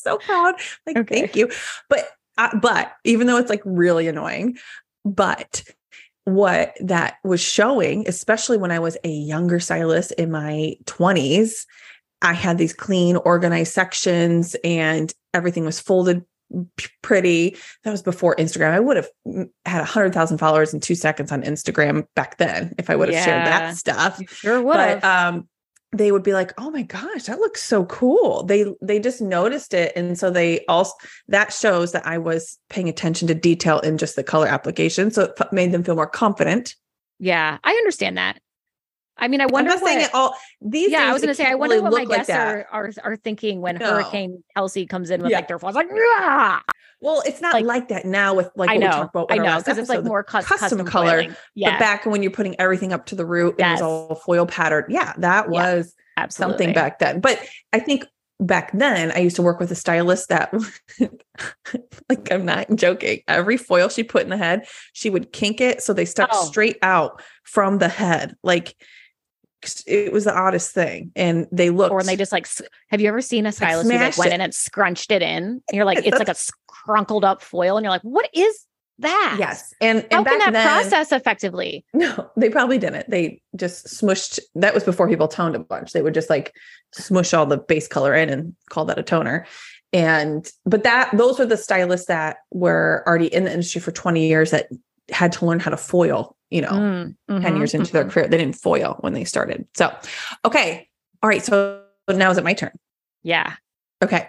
So 0.08 0.18
proud. 0.18 0.54
Like, 0.86 0.96
Okay. 0.98 1.20
thank 1.20 1.36
you. 1.36 1.50
But, 1.88 2.08
uh, 2.36 2.56
but 2.58 2.92
even 3.04 3.26
though 3.26 3.36
it's 3.36 3.50
like 3.50 3.62
really 3.64 4.08
annoying, 4.08 4.58
but 5.04 5.62
what 6.24 6.76
that 6.80 7.16
was 7.24 7.40
showing, 7.40 8.06
especially 8.06 8.58
when 8.58 8.70
I 8.70 8.78
was 8.78 8.96
a 9.02 9.08
younger 9.08 9.60
stylist 9.60 10.12
in 10.12 10.30
my 10.30 10.74
20s, 10.84 11.66
I 12.20 12.32
had 12.32 12.58
these 12.58 12.74
clean, 12.74 13.16
organized 13.16 13.72
sections 13.72 14.56
and 14.64 15.12
everything 15.32 15.64
was 15.64 15.80
folded 15.80 16.24
pretty. 17.02 17.56
That 17.84 17.90
was 17.90 18.02
before 18.02 18.36
Instagram. 18.36 18.72
I 18.72 18.80
would 18.80 18.96
have 18.96 19.08
mm, 19.26 19.48
had 19.64 19.78
100,000 19.78 20.38
followers 20.38 20.74
in 20.74 20.80
two 20.80 20.94
seconds 20.94 21.30
on 21.32 21.42
Instagram 21.42 22.06
back 22.14 22.38
then 22.38 22.74
if 22.78 22.90
I 22.90 22.96
would 22.96 23.12
have 23.12 23.24
shared 23.24 23.46
that 23.46 23.76
stuff 23.76 24.20
sure 24.32 24.60
would 24.62 24.74
but 24.74 25.04
um 25.04 25.48
they 25.92 26.12
would 26.12 26.22
be 26.22 26.34
like 26.34 26.52
oh 26.58 26.70
my 26.70 26.82
gosh 26.82 27.24
that 27.24 27.38
looks 27.38 27.62
so 27.62 27.84
cool 27.86 28.42
they 28.42 28.66
they 28.82 29.00
just 29.00 29.22
noticed 29.22 29.72
it 29.72 29.90
and 29.96 30.18
so 30.18 30.30
they 30.30 30.64
also 30.66 30.92
that 31.28 31.50
shows 31.52 31.92
that 31.92 32.04
i 32.06 32.18
was 32.18 32.58
paying 32.68 32.88
attention 32.90 33.26
to 33.26 33.34
detail 33.34 33.78
in 33.80 33.96
just 33.96 34.14
the 34.14 34.22
color 34.22 34.46
application 34.46 35.10
so 35.10 35.22
it 35.22 35.32
f- 35.40 35.50
made 35.52 35.72
them 35.72 35.82
feel 35.82 35.94
more 35.94 36.06
confident 36.06 36.74
yeah, 37.20 37.58
I 37.64 37.72
understand 37.72 38.16
that. 38.16 38.40
I 39.16 39.26
mean, 39.26 39.40
I 39.40 39.46
wonder 39.46 39.72
i'm 39.72 39.76
not 39.78 39.82
what, 39.82 39.88
saying 39.88 40.04
it 40.04 40.14
all 40.14 40.36
these 40.60 40.92
yeah, 40.92 41.10
I 41.10 41.12
was 41.12 41.20
going 41.20 41.30
to 41.30 41.34
say, 41.34 41.50
I 41.50 41.56
wonder 41.56 41.74
really 41.74 41.82
what 41.82 41.92
my 41.92 42.00
look 42.02 42.08
like 42.10 42.26
guests 42.28 42.32
are, 42.32 42.66
are 42.70 42.92
are 43.02 43.16
thinking 43.16 43.60
when 43.60 43.74
No. 43.76 43.90
Hurricane 43.90 44.44
Kelsey 44.54 44.86
comes 44.86 45.10
in 45.10 45.20
with 45.22 45.32
Yeah. 45.32 45.38
like 45.38 45.48
their 45.48 45.58
phones, 45.58 45.74
like, 45.74 45.90
"Rah!" 45.90 46.60
Well 47.00 47.22
it's 47.26 47.40
not 47.40 47.54
like- 47.54 47.64
like, 47.64 47.88
that 47.88 48.04
now 48.04 48.34
with 48.34 48.50
like 48.56 48.70
I 48.70 48.76
know, 48.76 49.08
I 49.30 49.38
know, 49.38 49.58
because 49.58 49.78
it's 49.78 49.88
like 49.88 50.04
more 50.04 50.22
cus- 50.24 50.44
custom 50.46 50.78
custom, 50.78 50.86
color, 50.86 51.10
foiling. 51.22 51.36
Yeah, 51.54 51.70
but 51.72 51.78
back 51.78 52.06
when 52.06 52.22
you're 52.22 52.32
putting 52.32 52.58
everything 52.60 52.92
up 52.92 53.06
to 53.06 53.14
the 53.14 53.26
root 53.26 53.54
Yes. 53.58 53.80
it 53.80 53.82
was 53.84 54.08
all 54.10 54.14
foil 54.16 54.46
pattern 54.46 54.84
yeah 54.88 55.12
that 55.18 55.48
was 55.48 55.94
absolutely. 56.16 56.52
something 56.58 56.74
back 56.74 56.98
then. 56.98 57.20
But 57.20 57.40
I 57.72 57.78
think 57.80 58.04
back 58.40 58.70
then 58.72 59.10
I 59.12 59.18
used 59.18 59.36
to 59.36 59.42
work 59.42 59.58
with 59.60 59.70
a 59.72 59.74
stylist 59.74 60.28
that 60.28 60.52
like 62.08 62.30
I'm 62.32 62.44
not 62.44 62.66
joking. 62.74 63.20
Every 63.28 63.56
foil 63.56 63.88
she 63.88 64.02
put 64.02 64.22
in 64.22 64.28
the 64.30 64.36
head, 64.36 64.66
she 64.92 65.10
would 65.10 65.32
kink 65.32 65.60
it 65.60 65.82
so 65.82 65.92
they 65.92 66.04
stuck 66.04 66.30
Oh. 66.32 66.44
straight 66.46 66.78
out 66.82 67.22
from 67.44 67.78
the 67.78 67.88
head. 67.88 68.34
Like 68.42 68.74
it 69.86 70.12
was 70.12 70.24
the 70.24 70.36
oddest 70.36 70.72
thing. 70.72 71.12
And 71.16 71.46
they 71.52 71.70
looked 71.70 71.92
or 71.92 71.96
when 71.96 72.06
they 72.06 72.16
just 72.16 72.32
like 72.32 72.48
have 72.90 73.00
you 73.00 73.08
ever 73.08 73.20
seen 73.20 73.46
a 73.46 73.52
stylist 73.52 73.90
who 73.90 73.98
like 73.98 74.16
went 74.18 74.32
it. 74.32 74.34
in 74.34 74.40
and 74.40 74.54
scrunched 74.54 75.10
it 75.10 75.22
in 75.22 75.44
and 75.44 75.62
you're 75.72 75.84
like 75.84 75.98
it's 76.04 76.18
like 76.18 76.28
a 76.28 76.32
scrunkled 76.32 77.24
up 77.24 77.42
foil 77.42 77.76
and 77.76 77.84
you're 77.84 77.90
like 77.90 78.02
what 78.02 78.28
is 78.32 78.64
that 79.00 79.36
Yes. 79.38 79.72
And, 79.80 80.00
and 80.10 80.12
how 80.12 80.24
can 80.24 80.38
that 80.38 80.52
then, 80.52 80.66
process 80.66 81.12
effectively 81.12 81.84
No, 81.94 82.30
they 82.36 82.50
probably 82.50 82.78
didn't. 82.78 83.08
They 83.08 83.40
just 83.54 83.86
smushed. 83.86 84.40
That 84.56 84.74
was 84.74 84.84
before 84.84 85.08
people 85.08 85.28
toned 85.28 85.54
a 85.54 85.60
bunch. 85.60 85.92
They 85.92 86.02
would 86.02 86.14
just 86.14 86.30
like 86.30 86.54
smush 86.92 87.32
all 87.32 87.46
the 87.46 87.58
base 87.58 87.86
color 87.86 88.14
in 88.14 88.28
and 88.28 88.56
call 88.70 88.86
that 88.86 88.98
a 88.98 89.02
toner. 89.02 89.46
And 89.92 90.50
but 90.66 90.82
that 90.82 91.16
those 91.16 91.38
were 91.38 91.46
the 91.46 91.56
stylists 91.56 92.08
that 92.08 92.38
were 92.50 93.02
already 93.06 93.32
in 93.32 93.44
the 93.44 93.52
industry 93.52 93.80
for 93.80 93.92
20 93.92 94.26
years 94.26 94.50
that 94.50 94.68
had 95.10 95.32
to 95.32 95.46
learn 95.46 95.60
how 95.60 95.70
to 95.70 95.76
foil, 95.76 96.36
you 96.50 96.60
know, 96.62 96.70
Mm, 96.70 97.16
10 97.28 97.42
mhm, 97.42 97.58
years 97.58 97.74
into 97.74 97.92
their 97.92 98.04
mhm. 98.04 98.10
career. 98.10 98.28
They 98.28 98.38
didn't 98.38 98.56
foil 98.56 98.96
when 99.00 99.12
they 99.14 99.24
started. 99.24 99.66
So 99.76 99.94
okay. 100.44 100.88
All 101.22 101.28
right. 101.28 101.42
So 101.44 101.82
now 102.08 102.30
is 102.30 102.38
it 102.38 102.44
my 102.44 102.54
turn? 102.54 102.72
yeah 103.22 103.54
Okay. 104.02 104.28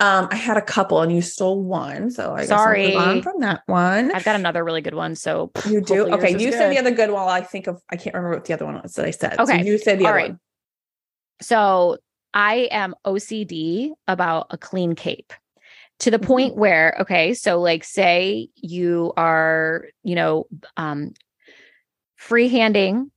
Um, 0.00 0.28
I 0.30 0.34
had 0.36 0.56
a 0.58 0.62
couple 0.62 1.00
and 1.00 1.10
you 1.14 1.22
stole 1.22 1.62
one. 1.62 2.10
So 2.10 2.34
I 2.34 2.40
guess 2.40 2.50
I'll 2.50 2.58
Sorry. 2.58 2.86
move 2.88 2.96
on 2.96 3.22
from 3.22 3.40
that 3.40 3.62
one. 3.66 4.10
i've 4.14 4.24
got 4.24 4.34
another 4.36 4.62
really 4.64 4.82
good 4.82 4.94
one 4.94 5.14
so 5.14 5.50
You 5.68 5.80
do? 5.80 6.06
Okay. 6.12 6.36
You 6.38 6.52
said 6.52 6.70
the 6.72 6.78
other 6.78 6.90
good 6.90 7.10
one. 7.10 7.22
while 7.24 7.28
I 7.28 7.40
think 7.40 7.66
of, 7.66 7.80
I 7.88 7.96
can't 7.96 8.14
remember 8.14 8.36
what 8.36 8.44
the 8.44 8.52
other 8.54 8.66
one 8.66 8.80
was 8.82 8.94
that 8.94 9.06
I 9.06 9.10
said. 9.12 9.36
So 9.36 9.42
Okay. 9.44 9.64
you 9.64 9.78
said 9.78 9.98
the 9.98 10.04
All 10.04 10.10
other 10.10 10.16
right. 10.16 10.30
one. 10.32 10.40
So 11.40 11.98
I 12.34 12.68
am 12.70 12.94
OCD 13.06 13.92
about 14.08 14.48
a 14.50 14.58
clean 14.58 14.94
cape 14.94 15.32
to 16.00 16.10
the 16.10 16.18
point 16.18 16.56
where, 16.56 16.96
okay, 17.00 17.34
so 17.34 17.60
like 17.60 17.84
say 17.84 18.48
you 18.56 19.12
are, 19.16 19.86
you 20.02 20.14
know, 20.14 20.46
um, 20.76 21.12
freehanding, 22.20 23.10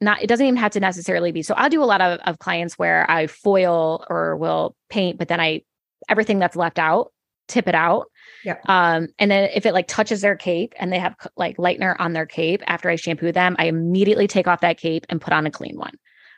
not, 0.00 0.22
it 0.22 0.26
doesn't 0.26 0.44
even 0.44 0.56
have 0.56 0.72
to 0.72 0.80
necessarily 0.80 1.32
be. 1.32 1.42
So 1.42 1.54
I'll 1.54 1.70
do 1.70 1.82
a 1.82 1.84
lot 1.84 2.00
of, 2.00 2.18
of 2.26 2.38
clients 2.38 2.78
where 2.78 3.08
I 3.10 3.26
foil 3.26 4.04
or 4.10 4.36
will 4.36 4.74
paint, 4.90 5.18
but 5.18 5.28
then 5.28 5.40
I, 5.40 5.62
everything 6.08 6.38
that's 6.38 6.56
left 6.56 6.78
out, 6.78 7.12
tip 7.48 7.68
it 7.68 7.74
out. 7.74 8.06
Yeah. 8.44 8.58
Um, 8.66 9.08
and 9.18 9.30
then 9.30 9.50
if 9.54 9.64
it 9.64 9.72
like 9.72 9.86
touches 9.86 10.20
their 10.20 10.36
cape 10.36 10.74
and 10.78 10.92
they 10.92 10.98
have 10.98 11.14
like 11.36 11.56
lightener 11.56 11.94
on 11.98 12.12
their 12.12 12.26
cape 12.26 12.62
after 12.66 12.90
I 12.90 12.96
shampoo 12.96 13.32
them, 13.32 13.56
I 13.58 13.66
immediately 13.66 14.26
take 14.26 14.48
off 14.48 14.60
that 14.60 14.78
cape 14.78 15.06
and 15.08 15.20
put 15.20 15.32
on 15.32 15.46
a 15.46 15.50
clean 15.50 15.76
one 15.76 15.96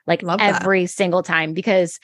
like 0.09 0.23
Love 0.23 0.39
that. 0.41 0.63
every 0.63 0.87
single 0.87 1.23
time 1.23 1.53
because 1.53 2.01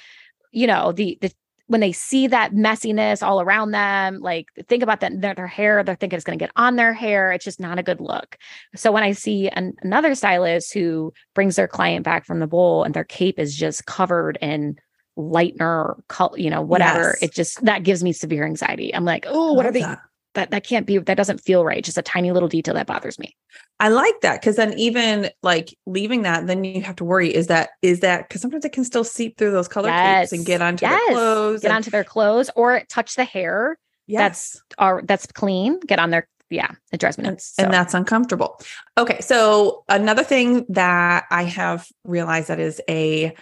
you 0.52 0.68
know 0.68 0.92
the 0.92 1.18
the 1.20 1.32
when 1.66 1.80
they 1.80 1.92
see 1.92 2.26
that 2.26 2.52
messiness 2.52 3.22
all 3.26 3.40
around 3.40 3.70
them 3.70 4.20
like 4.20 4.46
think 4.68 4.82
about 4.82 5.00
that 5.00 5.20
their, 5.20 5.34
their 5.34 5.46
hair 5.46 5.82
they're 5.82 5.94
thinking 5.94 6.16
it's 6.16 6.24
going 6.24 6.38
to 6.38 6.42
get 6.42 6.52
on 6.56 6.76
their 6.76 6.92
hair 6.92 7.32
it's 7.32 7.44
just 7.44 7.60
not 7.60 7.78
a 7.78 7.82
good 7.82 8.00
look 8.00 8.36
so 8.74 8.92
when 8.92 9.02
i 9.02 9.12
see 9.12 9.48
an, 9.48 9.72
another 9.82 10.14
stylist 10.14 10.72
who 10.74 11.12
brings 11.34 11.56
their 11.56 11.68
client 11.68 12.04
back 12.04 12.24
from 12.26 12.40
the 12.40 12.46
bowl 12.46 12.84
and 12.84 12.94
their 12.94 13.04
cape 13.04 13.38
is 13.38 13.56
just 13.56 13.86
covered 13.86 14.38
in 14.40 14.76
lightener 15.16 15.94
you 16.36 16.50
know 16.50 16.60
whatever 16.62 17.16
Yes. 17.20 17.22
it 17.22 17.32
just 17.32 17.64
that 17.64 17.82
gives 17.84 18.02
me 18.02 18.12
severe 18.12 18.44
anxiety 18.44 18.94
i'm 18.94 19.04
like 19.04 19.24
oh 19.28 19.52
what 19.52 19.64
are 19.64 19.72
they 19.72 19.80
that. 19.80 20.00
That 20.34 20.50
that 20.50 20.64
can't 20.64 20.86
be 20.86 20.98
that 20.98 21.16
doesn't 21.16 21.40
feel 21.40 21.64
right 21.64 21.84
just 21.84 21.98
a 21.98 22.02
tiny 22.02 22.30
little 22.32 22.48
detail 22.48 22.74
that 22.74 22.86
bothers 22.86 23.18
me 23.18 23.34
I 23.80 23.88
like 23.88 24.20
that 24.22 24.40
because 24.40 24.56
then 24.56 24.78
even 24.78 25.30
like 25.42 25.76
leaving 25.84 26.22
that, 26.22 26.46
then 26.46 26.62
you 26.64 26.80
have 26.82 26.96
to 26.96 27.04
worry 27.04 27.34
is 27.34 27.48
that 27.48 27.70
is 27.82 28.00
that 28.00 28.28
because 28.28 28.40
sometimes 28.40 28.64
it 28.64 28.72
can 28.72 28.84
still 28.84 29.02
seep 29.04 29.36
through 29.36 29.50
those 29.50 29.66
color 29.68 29.90
capes 29.90 30.32
and 30.32 30.46
get 30.46 30.62
onto 30.62 30.84
Yes. 30.86 31.00
their 31.08 31.14
clothes. 31.14 31.60
get 31.60 31.68
and- 31.70 31.76
onto 31.76 31.90
their 31.90 32.04
clothes 32.04 32.50
or 32.54 32.82
touch 32.88 33.16
the 33.16 33.24
hair 33.24 33.76
yes, 34.06 34.60
are 34.78 35.02
that's 35.04 35.26
clean 35.26 35.80
get 35.80 35.98
on 35.98 36.10
their 36.10 36.28
yeah 36.50 36.70
it 36.92 37.00
drives 37.00 37.18
me 37.18 37.24
nuts 37.24 37.52
so. 37.56 37.64
and 37.64 37.72
that's 37.72 37.94
uncomfortable. 37.94 38.60
Okay, 38.96 39.20
so 39.20 39.84
another 39.88 40.22
thing 40.22 40.64
that 40.68 41.24
I 41.30 41.42
have 41.44 41.86
realized 42.04 42.48
that 42.48 42.60
is 42.60 42.80
a 42.88 43.34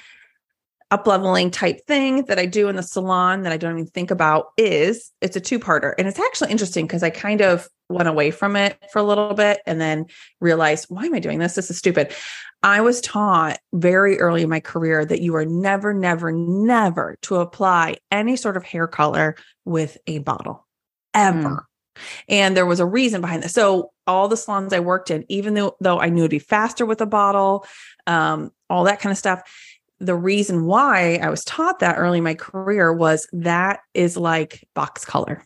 up 0.93 1.07
leveling 1.07 1.51
type 1.51 1.87
thing 1.87 2.27
that 2.27 2.39
I 2.39 2.45
do 2.45 2.69
in 2.69 2.77
the 2.77 2.83
salon 2.83 3.43
that 3.43 3.53
I 3.53 3.57
don't 3.57 3.79
even 3.79 3.87
think 3.87 4.11
about 4.11 4.49
is 4.59 5.11
it's 5.23 5.37
a 5.37 5.41
two 5.41 5.59
parter. 5.59 5.95
And 5.97 6.07
it's 6.07 6.19
actually 6.19 6.51
interesting 6.51 6.87
because 6.87 7.03
I 7.03 7.09
kind 7.09 7.41
of 7.41 7.67
went 7.89 8.09
away 8.09 8.31
from 8.31 8.57
it 8.57 8.77
for 8.93 8.99
a 8.99 9.03
little 9.03 9.33
bit 9.33 9.61
and 9.65 9.81
then 9.81 10.05
realized, 10.39 10.87
why 10.91 11.07
am 11.07 11.15
I 11.15 11.19
doing 11.19 11.39
this? 11.39 11.55
This 11.55 11.71
is 11.71 11.79
stupid. 11.79 12.15
I 12.63 12.83
was 12.83 13.01
taught 13.01 13.59
very 13.73 14.19
early 14.21 14.43
in 14.43 14.51
my 14.51 14.61
career 14.61 15.03
that 15.07 15.23
you 15.23 15.35
are 15.35 15.47
never, 15.47 15.95
never, 15.95 16.31
never 16.31 17.17
to 17.23 17.37
apply 17.37 17.97
any 18.11 18.37
sort 18.37 18.59
of 18.59 18.63
hair 18.63 18.87
color 18.87 19.37
with 19.65 19.97
a 20.07 20.19
bottle 20.19 20.67
ever. 21.15 21.67
And 22.29 22.55
there 22.55 22.67
was 22.67 22.81
a 22.81 22.87
reason 22.87 23.23
behind 23.23 23.43
this. 23.43 23.53
So 23.55 23.93
all 24.07 24.29
the 24.29 24.37
salons 24.37 24.73
I 24.75 24.81
worked 24.81 25.11
in, 25.11 25.25
even 25.29 25.55
though 25.55 25.77
though 25.81 26.01
I 26.01 26.11
knew 26.11 26.23
it'd 26.23 26.31
be 26.31 26.39
faster 26.39 26.85
with 26.85 27.01
a 27.01 27.07
bottle, 27.07 27.67
um, 28.07 28.51
all 28.69 28.85
that 28.85 29.01
kind 29.01 29.11
of 29.11 29.19
stuff, 29.19 29.43
the 30.03 30.17
reason 30.17 30.67
why 30.67 31.17
I 31.23 31.31
was 31.31 31.45
taught 31.45 31.79
that 31.79 31.97
early 31.97 32.19
in 32.19 32.25
my 32.25 32.35
career 32.35 32.93
was 32.93 33.27
that 33.33 33.81
is 33.95 34.17
like 34.17 34.67
box 34.75 35.05
color. 35.05 35.45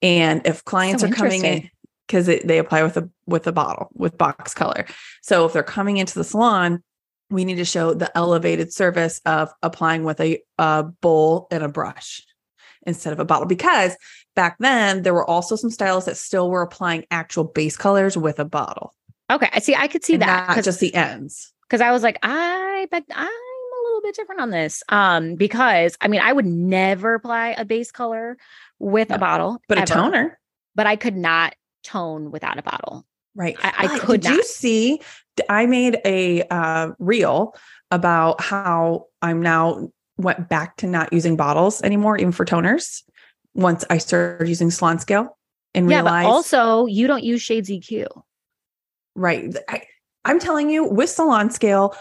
And 0.00 0.46
if 0.46 0.64
clients 0.64 1.02
So 1.02 1.08
are 1.08 1.12
coming 1.12 1.44
in 1.44 1.70
because 2.06 2.26
they 2.26 2.58
apply 2.58 2.82
with 2.82 2.96
a 2.96 3.10
with 3.26 3.46
a 3.46 3.52
bottle 3.52 3.88
with 3.94 4.16
box 4.16 4.54
color. 4.54 4.86
So 5.22 5.44
if 5.44 5.52
they're 5.52 5.62
coming 5.62 5.98
into 5.98 6.14
the 6.14 6.24
salon, 6.24 6.82
we 7.30 7.44
need 7.44 7.56
to 7.56 7.64
show 7.64 7.94
the 7.94 8.16
elevated 8.16 8.72
service 8.72 9.20
of 9.24 9.52
applying 9.62 10.04
with 10.04 10.20
a, 10.20 10.40
a 10.58 10.84
bowl 10.84 11.46
and 11.50 11.62
a 11.62 11.68
brush 11.68 12.22
instead 12.86 13.12
of 13.12 13.20
a 13.20 13.24
bottle 13.24 13.46
because 13.46 13.96
back 14.34 14.56
then 14.58 15.02
there 15.02 15.12
were 15.12 15.28
also 15.28 15.54
some 15.54 15.70
stylists 15.70 16.06
that 16.06 16.16
still 16.16 16.50
were 16.50 16.62
applying 16.62 17.04
actual 17.10 17.44
base 17.44 17.76
colors 17.76 18.16
with 18.16 18.38
a 18.38 18.44
bottle 18.44 18.94
okay 19.30 19.50
i 19.52 19.58
see 19.58 19.74
i 19.74 19.86
could 19.86 20.02
see 20.02 20.14
and 20.14 20.22
that 20.22 20.48
not 20.48 20.64
just 20.64 20.80
the 20.80 20.94
ends 20.94 21.52
because 21.70 21.80
i 21.80 21.92
was 21.92 22.02
like 22.02 22.18
i 22.24 22.88
bet 22.90 23.04
i'm 23.14 23.26
a 23.28 23.82
little 23.86 24.00
bit 24.02 24.14
different 24.16 24.40
on 24.40 24.50
this. 24.50 24.82
Um 24.88 25.36
because 25.36 25.96
i 26.00 26.08
mean 26.08 26.20
i 26.20 26.32
would 26.32 26.46
never 26.46 27.14
apply 27.14 27.50
a 27.56 27.64
base 27.64 27.92
color 27.92 28.36
with 28.78 29.10
No, 29.10 29.16
a 29.16 29.18
bottle 29.18 29.62
but 29.68 29.78
a 29.78 29.86
toner. 29.86 30.38
but 30.74 30.86
i 30.88 30.96
could 30.96 31.16
not 31.16 31.54
tone 31.84 32.30
without 32.30 32.58
a 32.58 32.62
bottle. 32.62 33.06
Right. 33.34 33.56
I- 33.62 33.86
I 33.94 33.98
could 34.00 34.20
did 34.22 34.32
you 34.34 34.42
see 34.42 35.00
i 35.48 35.66
made 35.66 35.98
a 36.04 36.42
uh, 36.50 36.90
reel 36.98 37.54
about 37.92 38.40
how 38.40 39.06
i'm 39.22 39.40
now 39.40 39.90
went 40.18 40.48
back 40.48 40.76
to 40.78 40.86
not 40.86 41.12
using 41.12 41.36
bottles 41.36 41.80
anymore 41.82 42.18
even 42.18 42.32
for 42.32 42.44
toners 42.44 43.02
once 43.54 43.84
i 43.88 43.98
started 43.98 44.48
using 44.48 44.70
salon 44.70 44.98
scale 44.98 45.38
and 45.74 45.88
yeah 45.88 45.96
realized 45.98 46.26
but 46.26 46.30
also 46.30 46.86
you 46.86 47.06
don't 47.06 47.22
use 47.24 47.40
shades 47.40 47.70
eq 47.70 48.06
Right. 49.16 49.54
I, 49.68 49.82
I'm 50.24 50.38
telling 50.38 50.70
you, 50.70 50.84
with 50.84 51.10
salon 51.10 51.50
scale, 51.50 51.96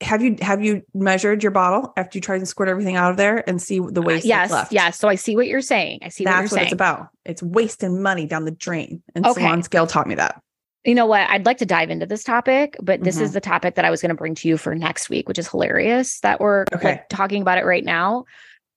have 0.00 0.22
you 0.22 0.36
have 0.40 0.62
you 0.64 0.82
measured 0.94 1.42
your 1.42 1.50
bottle 1.50 1.92
after 1.96 2.16
you 2.18 2.22
tried 2.22 2.38
to 2.38 2.46
squirt 2.46 2.68
everything 2.68 2.94
out 2.96 3.10
of 3.10 3.16
there 3.16 3.46
and 3.48 3.60
see 3.60 3.80
the 3.80 4.00
waste 4.00 4.26
Uh, 4.26 4.28
yes 4.28 4.50
left? 4.50 4.72
yes 4.72 4.96
so 4.96 5.08
i 5.08 5.16
see 5.16 5.34
what 5.34 5.48
you're 5.48 5.60
saying 5.60 5.98
i 6.02 6.08
see 6.08 6.24
what 6.24 6.30
That's 6.30 6.38
you're 6.42 6.44
what 6.44 6.50
saying 6.50 6.64
it's 6.66 6.72
about. 6.72 7.08
It's 7.24 7.42
wasting 7.42 8.00
money 8.00 8.24
down 8.24 8.44
the 8.44 8.52
drain. 8.52 9.02
And 9.16 9.26
Okay. 9.26 9.40
salon 9.40 9.64
scale 9.64 9.88
taught 9.88 10.06
me 10.06 10.14
that. 10.14 10.40
you 10.84 10.94
know 10.94 11.06
what 11.06 11.28
i'd 11.30 11.44
like 11.46 11.58
to 11.58 11.66
dive 11.66 11.90
into 11.90 12.06
this 12.06 12.22
topic 12.22 12.76
but 12.80 13.02
this 13.02 13.16
Mm-hmm. 13.16 13.24
is 13.24 13.32
the 13.32 13.40
topic 13.40 13.74
that 13.74 13.84
i 13.84 13.90
was 13.90 14.00
going 14.00 14.10
to 14.10 14.14
bring 14.14 14.36
to 14.36 14.46
you 14.48 14.56
for 14.56 14.72
next 14.76 15.10
week 15.10 15.26
which 15.28 15.38
is 15.38 15.48
hilarious 15.48 16.20
that 16.20 16.38
we're 16.38 16.64
like, 16.84 17.08
talking 17.08 17.42
about 17.42 17.58
it 17.58 17.64
right 17.64 17.84
now 17.84 18.24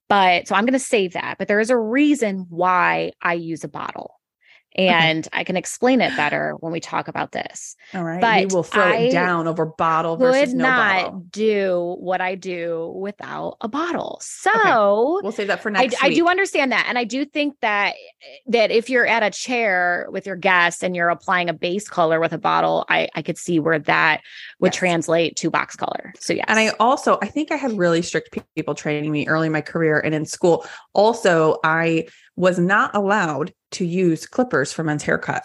but 0.10 0.48
so 0.48 0.56
i'm 0.56 0.64
going 0.66 0.74
to 0.74 0.80
save 0.80 1.14
that 1.14 1.38
but 1.38 1.48
there 1.48 1.60
is 1.60 1.70
a 1.70 1.78
reason 1.78 2.48
why 2.50 3.12
i 3.22 3.34
use 3.36 3.64
a 3.64 3.68
bottle 3.70 4.20
and 4.76 5.28
i 5.34 5.44
can 5.44 5.58
explain 5.58 6.00
it 6.02 6.16
better 6.16 6.54
when 6.62 6.72
we 6.72 6.80
talk 6.80 7.08
about 7.08 7.32
this 7.32 7.76
All 7.94 8.04
right. 8.04 8.22
But 8.22 8.40
we 8.40 8.46
will 8.48 8.64
throw 8.64 8.84
I 8.84 8.96
it 8.96 9.12
down 9.12 9.48
over 9.48 9.66
bottle 9.66 10.16
versus 10.18 10.54
no 10.54 10.64
not 10.64 11.04
bottle. 11.06 11.20
do 11.32 11.96
what 12.00 12.22
i 12.22 12.36
do 12.36 12.94
without 12.96 13.58
a 13.62 13.68
bottle 13.68 14.20
so 14.22 15.20
We'll 15.24 15.32
save 15.32 15.48
that 15.48 15.62
for 15.62 15.70
I, 15.70 15.84
next 15.84 16.04
I 16.04 16.08
week. 16.10 16.18
do 16.18 16.28
understand 16.28 16.72
that, 16.72 16.86
and 16.88 16.98
I 16.98 17.04
do 17.04 17.26
think 17.26 17.56
that 17.62 17.96
that 18.48 18.72
if 18.72 18.90
you're 18.90 19.06
at 19.06 19.24
a 19.24 19.30
chair 19.30 20.08
with 20.10 20.26
your 20.26 20.36
guests 20.36 20.84
and 20.84 20.96
you're 20.96 21.10
applying 21.10 21.50
a 21.50 21.54
base 21.54 21.88
color 21.88 22.20
with 22.20 22.34
a 22.34 22.38
bottle, 22.38 22.86
I 22.90 23.10
I 23.16 23.22
could 23.22 23.38
see 23.38 23.60
where 23.60 23.80
that 23.80 24.22
would 24.60 24.74
Yes. 24.74 24.80
translate 24.80 25.36
to 25.38 25.50
box 25.50 25.76
color. 25.76 26.14
So 26.20 26.34
yeah. 26.34 26.46
And 26.48 26.58
I 26.60 26.70
also, 26.80 27.18
I 27.22 27.28
think 27.28 27.52
I 27.52 27.56
had 27.56 27.78
really 27.78 28.02
strict 28.02 28.38
people 28.56 28.74
training 28.76 29.12
me 29.12 29.28
early 29.28 29.48
in 29.48 29.54
my 29.54 29.62
career 29.62 30.00
and 30.00 30.14
in 30.16 30.26
school. 30.26 30.66
Also, 30.94 31.58
I 31.64 32.08
was 32.36 32.58
not 32.60 32.96
allowed 32.96 33.54
to 33.72 33.86
use 33.86 34.26
clippers 34.26 34.72
for 34.74 34.84
men's 34.84 35.04
haircuts, 35.04 35.42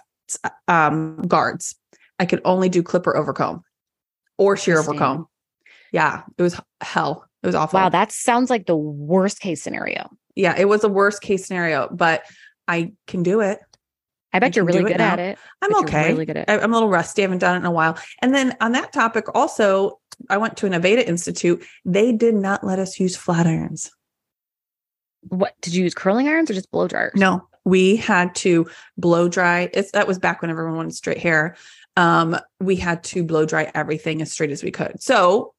um, 0.69 1.23
guards. 1.23 1.75
I 2.19 2.27
could 2.27 2.41
only 2.45 2.69
do 2.69 2.83
clipper 2.83 3.17
over 3.17 3.33
comb 3.33 3.63
or 4.39 4.57
shear 4.57 4.79
over 4.79 4.95
comb. 4.95 5.27
Yeah, 5.93 6.23
it 6.37 6.43
was 6.43 6.61
hell. 6.81 7.25
It 7.43 7.47
was 7.47 7.55
awful. 7.55 7.79
wow, 7.79 7.89
that 7.89 8.11
sounds 8.11 8.51
like 8.51 8.67
the 8.67 8.77
worst 8.77 9.41
case 9.41 9.63
scenario. 9.63 10.11
yeah, 10.35 10.55
it 10.59 10.67
was 10.67 10.83
a 10.83 10.89
worst 10.89 11.23
case 11.23 11.47
scenario, 11.47 11.89
but 11.93 12.25
I 12.67 12.93
can 13.07 13.23
do 13.23 13.41
it. 13.41 13.61
I 14.33 14.39
bet 14.41 14.55
I 14.55 14.57
you're 14.57 14.65
really 14.65 14.81
it 14.81 14.89
good 14.89 15.01
at 15.01 15.19
it. 15.19 15.39
I'm 15.63 15.75
okay. 15.85 16.09
really 16.13 16.27
good 16.27 16.37
at 16.37 16.51
I- 16.51 16.59
I'm 16.59 16.73
a 16.73 16.75
little 16.75 16.89
rusty. 16.91 17.23
I 17.23 17.25
haven't 17.25 17.39
done 17.39 17.55
it 17.55 17.61
in 17.61 17.65
a 17.67 17.71
while. 17.71 17.97
And 18.21 18.35
then 18.35 18.57
on 18.61 18.73
that 18.73 18.93
topic, 18.93 19.27
also, 19.35 20.01
I 20.29 20.37
went 20.39 20.57
to 20.59 20.67
an 20.67 20.73
Aveda 20.73 21.07
Institute. 21.07 21.65
They 21.85 22.13
did 22.13 22.35
not 22.35 22.65
let 22.65 22.79
us 22.79 22.99
use 22.99 23.17
flat 23.17 23.47
irons. 23.47 23.91
What 25.23 25.55
did 25.63 25.75
you 25.75 25.85
use 25.85 25.95
curling 25.95 26.29
irons 26.29 26.51
or 26.51 26.55
just 26.55 26.71
blow 26.71 26.89
dryers? 26.89 27.13
No, 27.15 27.49
we 27.67 27.97
had 27.97 28.35
to 28.37 28.67
blow 28.97 29.29
dry. 29.29 29.69
It's 29.75 29.91
that 29.91 30.07
was 30.07 30.19
back 30.19 30.41
when 30.41 30.51
everyone 30.51 30.77
wanted 30.77 30.95
straight 30.95 31.19
hair. 31.19 31.57
Um, 31.97 32.39
we 32.61 32.77
had 32.77 33.03
to 33.05 33.25
blow 33.25 33.45
dry 33.45 33.71
everything 33.75 34.23
as 34.23 34.33
straight 34.33 34.53
as 34.53 34.63
we 34.63 34.71
could. 34.71 35.03
So 35.03 35.53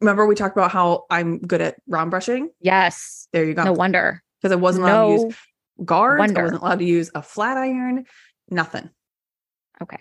remember 0.00 0.26
we 0.26 0.34
talked 0.34 0.56
about 0.56 0.70
how 0.70 1.04
I'm 1.10 1.38
good 1.38 1.60
at 1.60 1.76
round 1.86 2.10
brushing? 2.10 2.48
Yes. 2.60 3.28
There 3.32 3.44
you 3.44 3.52
go. 3.52 3.64
No 3.64 3.72
wonder. 3.74 4.22
Because 4.40 4.52
I 4.52 4.56
wasn't 4.56 4.86
allowed 4.86 5.16
to 5.16 5.22
use 5.24 5.36
guards. 5.84 6.18
wonder. 6.18 6.40
I 6.40 6.44
wasn't 6.44 6.62
allowed 6.62 6.78
to 6.78 6.84
use 6.86 7.10
a 7.14 7.22
flat 7.22 7.58
iron. 7.58 8.06
Nothing. 8.50 8.88
Okay. 9.82 9.98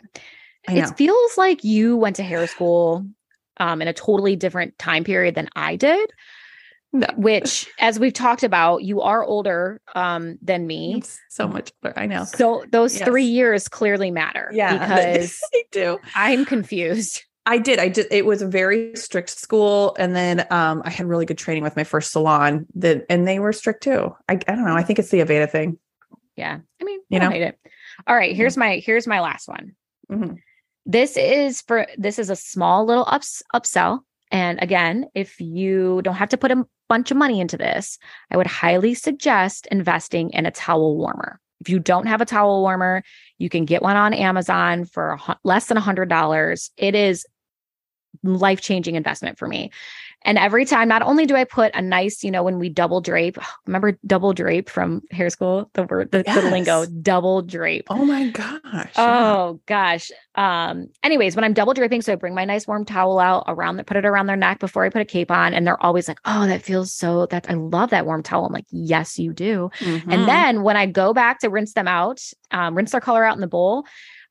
It 0.70 0.98
feels 0.98 1.38
like 1.38 1.64
you 1.64 1.98
went 1.98 2.18
to 2.18 2.24
hair 2.24 2.46
school 2.48 3.06
um, 3.58 3.82
in 3.82 3.88
a 3.88 3.94
totally 3.94 4.36
different 4.36 4.78
time 4.80 5.04
period 5.04 5.36
than 5.36 5.50
I 5.56 5.76
did, 5.76 6.10
No. 6.94 7.08
which, 7.18 7.68
as 7.80 8.00
we've 8.00 8.14
talked 8.14 8.44
about, 8.44 8.84
you 8.84 9.02
are 9.02 9.24
older 9.24 9.82
um, 9.94 10.38
than 10.42 10.66
me. 10.66 11.04
So 11.30 11.48
much 11.48 11.72
better. 11.82 12.00
I 12.00 12.06
know. 12.06 12.24
So 12.24 12.64
those 12.72 12.98
Yes. 12.98 13.08
three 13.08 13.26
years 13.26 13.68
clearly 13.68 14.10
matter 14.10 14.50
Yeah. 14.54 14.78
because 14.80 15.40
I 15.54 15.64
do. 15.72 16.00
I'm 16.16 16.46
confused. 16.46 17.24
I 17.46 17.58
did. 17.60 17.80
I 17.80 17.88
did. 17.90 18.08
It 18.12 18.26
was 18.26 18.42
a 18.42 18.48
very 18.48 18.96
strict 18.96 19.30
school, 19.30 19.96
and 20.00 20.16
then 20.16 20.46
um, 20.50 20.82
I 20.86 20.90
had 20.90 21.06
really 21.08 21.26
good 21.26 21.38
training 21.38 21.64
with 21.64 21.76
my 21.78 21.84
first 21.86 22.12
salon. 22.12 22.66
That 22.76 23.06
and 23.10 23.28
they 23.28 23.40
were 23.40 23.54
strict 23.54 23.84
too. 23.84 24.14
I, 24.28 24.34
I 24.34 24.36
don't 24.38 24.66
know. 24.66 24.76
I 24.76 24.84
think 24.84 25.00
it's 25.00 25.10
the 25.12 25.20
Aveda 25.20 25.50
thing. 25.50 25.78
Yeah. 26.36 26.60
I 26.82 26.84
mean, 26.84 27.00
You 27.10 27.20
I 27.20 27.24
know? 27.24 27.30
hate 27.32 27.44
it. 27.44 27.58
All 28.06 28.16
right. 28.16 28.36
Here's 28.36 28.58
my 28.58 28.78
here's 28.78 29.08
my 29.08 29.22
last 29.22 29.48
one. 29.48 29.76
Mhm. 30.12 30.38
This 30.86 31.16
is 31.18 31.62
for 31.62 31.88
this 31.98 32.20
is 32.20 32.30
a 32.30 32.36
small 32.36 32.86
little 32.86 33.06
ups 33.08 33.42
upsell. 33.54 34.00
And 34.30 34.62
again, 34.62 35.06
if 35.16 35.40
you 35.40 36.02
don't 36.04 36.16
have 36.16 36.30
to 36.30 36.38
put 36.38 36.52
a 36.52 36.66
bunch 36.90 37.12
of 37.12 37.18
money 37.18 37.40
into 37.40 37.58
this, 37.58 37.98
I 38.32 38.38
would 38.38 38.48
highly 38.48 38.94
suggest 38.94 39.68
investing 39.72 40.30
in 40.32 40.46
a 40.46 40.52
towel 40.52 40.98
warmer. 40.98 41.40
If 41.60 41.70
you 41.70 41.80
don't 41.80 42.08
have 42.08 42.22
a 42.22 42.26
towel 42.26 42.62
warmer, 42.62 43.04
you 43.38 43.50
can 43.50 43.66
get 43.66 43.82
one 43.82 43.98
on 43.98 44.14
Amazon 44.14 44.86
for 44.86 45.20
less 45.44 45.66
than 45.66 45.78
a 45.78 45.82
hundred 45.82 46.10
dollars. 46.10 46.72
It 46.78 46.96
is 46.96 47.26
life 48.24 48.62
changing 48.62 48.96
investment 48.96 49.38
for 49.38 49.48
me. 49.48 49.72
And 50.24 50.38
every 50.38 50.66
time, 50.66 50.90
not 50.90 51.04
only 51.04 51.26
do 51.26 51.36
I 51.36 51.46
put 51.46 51.74
a 51.74 51.82
nice, 51.82 52.24
you 52.24 52.32
know, 52.32 52.44
when 52.44 52.60
we 52.60 52.70
double 52.70 53.00
drape, 53.02 53.38
remember 53.68 53.98
double 54.06 54.34
drape 54.34 54.70
from 54.70 55.02
hair 55.12 55.30
school, 55.30 55.70
the 55.74 55.84
word, 55.84 56.12
the, 56.12 56.24
the 56.24 56.50
lingo, 56.52 56.86
double 56.86 57.42
drape. 57.42 57.88
Oh 57.90 58.04
my 58.04 58.30
gosh. 58.30 58.94
Oh 58.98 59.60
gosh. 59.66 60.12
Um, 60.36 60.88
anyways, 61.04 61.36
when 61.36 61.44
I'm 61.44 61.54
double 61.54 61.74
draping, 61.74 62.02
so 62.02 62.14
I 62.14 62.16
bring 62.16 62.36
my 62.36 62.46
nice 62.46 62.68
warm 62.68 62.84
towel 62.86 63.20
out 63.20 63.46
around 63.48 63.78
the 63.78 63.84
put 63.84 63.98
it 63.98 64.06
around 64.06 64.28
their 64.28 64.36
neck 64.36 64.60
before 64.60 64.84
I 64.84 64.90
put 64.90 65.02
a 65.02 65.06
cape 65.06 65.32
on, 65.32 65.54
and 65.54 65.66
they're 65.66 65.82
always 65.82 66.08
like, 66.08 66.20
Oh, 66.26 66.46
that 66.48 66.62
feels 66.62 66.94
so 66.94 67.26
that 67.28 67.50
I 67.50 67.54
love 67.54 67.92
that 67.92 68.06
warm 68.06 68.24
towel. 68.24 68.46
I'm 68.46 68.54
like, 68.54 68.68
Yes, 68.70 69.18
you 69.18 69.34
do. 69.34 69.70
Mhm. 69.80 70.12
And 70.12 70.28
then 70.28 70.64
when 70.64 70.78
I 70.78 70.88
go 70.88 71.14
back 71.14 71.40
to 71.40 71.50
rinse 71.50 71.74
them 71.74 71.88
out, 71.88 72.22
um, 72.52 72.76
rinse 72.76 72.92
their 72.92 73.02
color 73.02 73.24
out 73.24 73.36
in 73.36 73.42
the 73.42 73.48
bowl, 73.48 73.86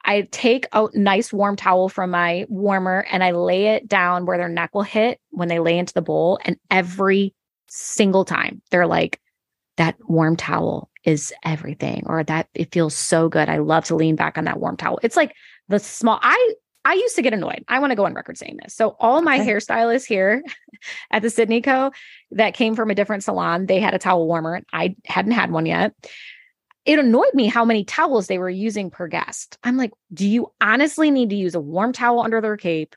I 0.07 0.23
take 0.31 0.67
a 0.73 0.87
nice 0.95 1.33
warm 1.33 1.57
towel 1.57 1.89
from 1.89 2.11
my 2.11 2.47
warmer 2.49 3.05
and 3.11 3.25
I 3.25 3.33
lay 3.33 3.67
it 3.67 3.89
down 3.89 4.25
where 4.25 4.39
their 4.39 4.49
neck 4.49 4.75
will 4.75 4.83
hit 4.83 5.21
when 5.31 5.49
they 5.49 5.59
lay 5.59 5.77
into 5.77 5.93
the 5.93 6.03
bowl. 6.03 6.39
And 6.45 6.57
every 6.71 7.35
single 7.69 8.25
time 8.25 8.63
they're 8.71 8.87
like, 8.87 9.21
that 9.77 9.97
warm 10.09 10.37
towel 10.37 10.89
is 11.05 11.33
everything, 11.45 12.05
or 12.07 12.25
that 12.25 12.49
it 12.55 12.73
feels 12.73 12.95
so 12.95 13.29
good. 13.29 13.49
I 13.49 13.59
love 13.59 13.85
to 13.87 13.97
lean 13.97 14.17
back 14.17 14.39
on 14.39 14.45
that 14.45 14.59
warm 14.59 14.77
towel. 14.77 14.99
It's 15.03 15.17
like 15.17 15.35
the 15.69 15.79
small, 15.79 16.19
I, 16.23 16.55
I 16.85 16.95
used 16.95 17.17
to 17.17 17.23
get 17.23 17.35
annoyed. 17.35 17.65
I 17.69 17.79
want 17.81 17.91
to 17.91 17.97
go 17.97 18.07
on 18.07 18.15
record 18.15 18.39
saying 18.39 18.59
this. 18.63 18.75
So 18.75 18.97
all 19.01 19.21
my 19.21 19.41
Okay. 19.41 19.51
hairstylists 19.51 20.07
here 20.07 20.43
at 21.11 21.21
the 21.23 21.31
Sydney 21.31 21.61
Co. 21.61 21.91
that 22.31 22.55
came 22.55 22.75
from 22.75 22.91
a 22.91 22.95
different 22.95 23.25
salon, 23.25 23.67
they 23.67 23.81
had 23.81 23.93
a 23.93 23.99
towel 23.99 24.27
warmer. 24.27 24.63
I 24.73 24.97
hadn't 25.05 25.33
had 25.33 25.51
one 25.51 25.67
yet 25.67 25.93
it 26.87 26.99
annoyed 26.99 27.35
me 27.35 27.47
how 27.47 27.65
many 27.65 27.85
towels 27.85 28.29
they 28.29 28.39
were 28.39 28.49
using 28.49 28.91
per 28.91 29.09
guest. 29.09 29.59
I'm 29.65 29.77
like, 29.77 29.93
do 30.15 30.27
you 30.27 30.53
honestly 30.61 31.11
need 31.11 31.31
to 31.31 31.37
use 31.37 31.55
a 31.55 31.61
warm 31.61 31.93
towel 31.93 32.23
under 32.23 32.41
their 32.41 32.57
cape, 32.57 32.95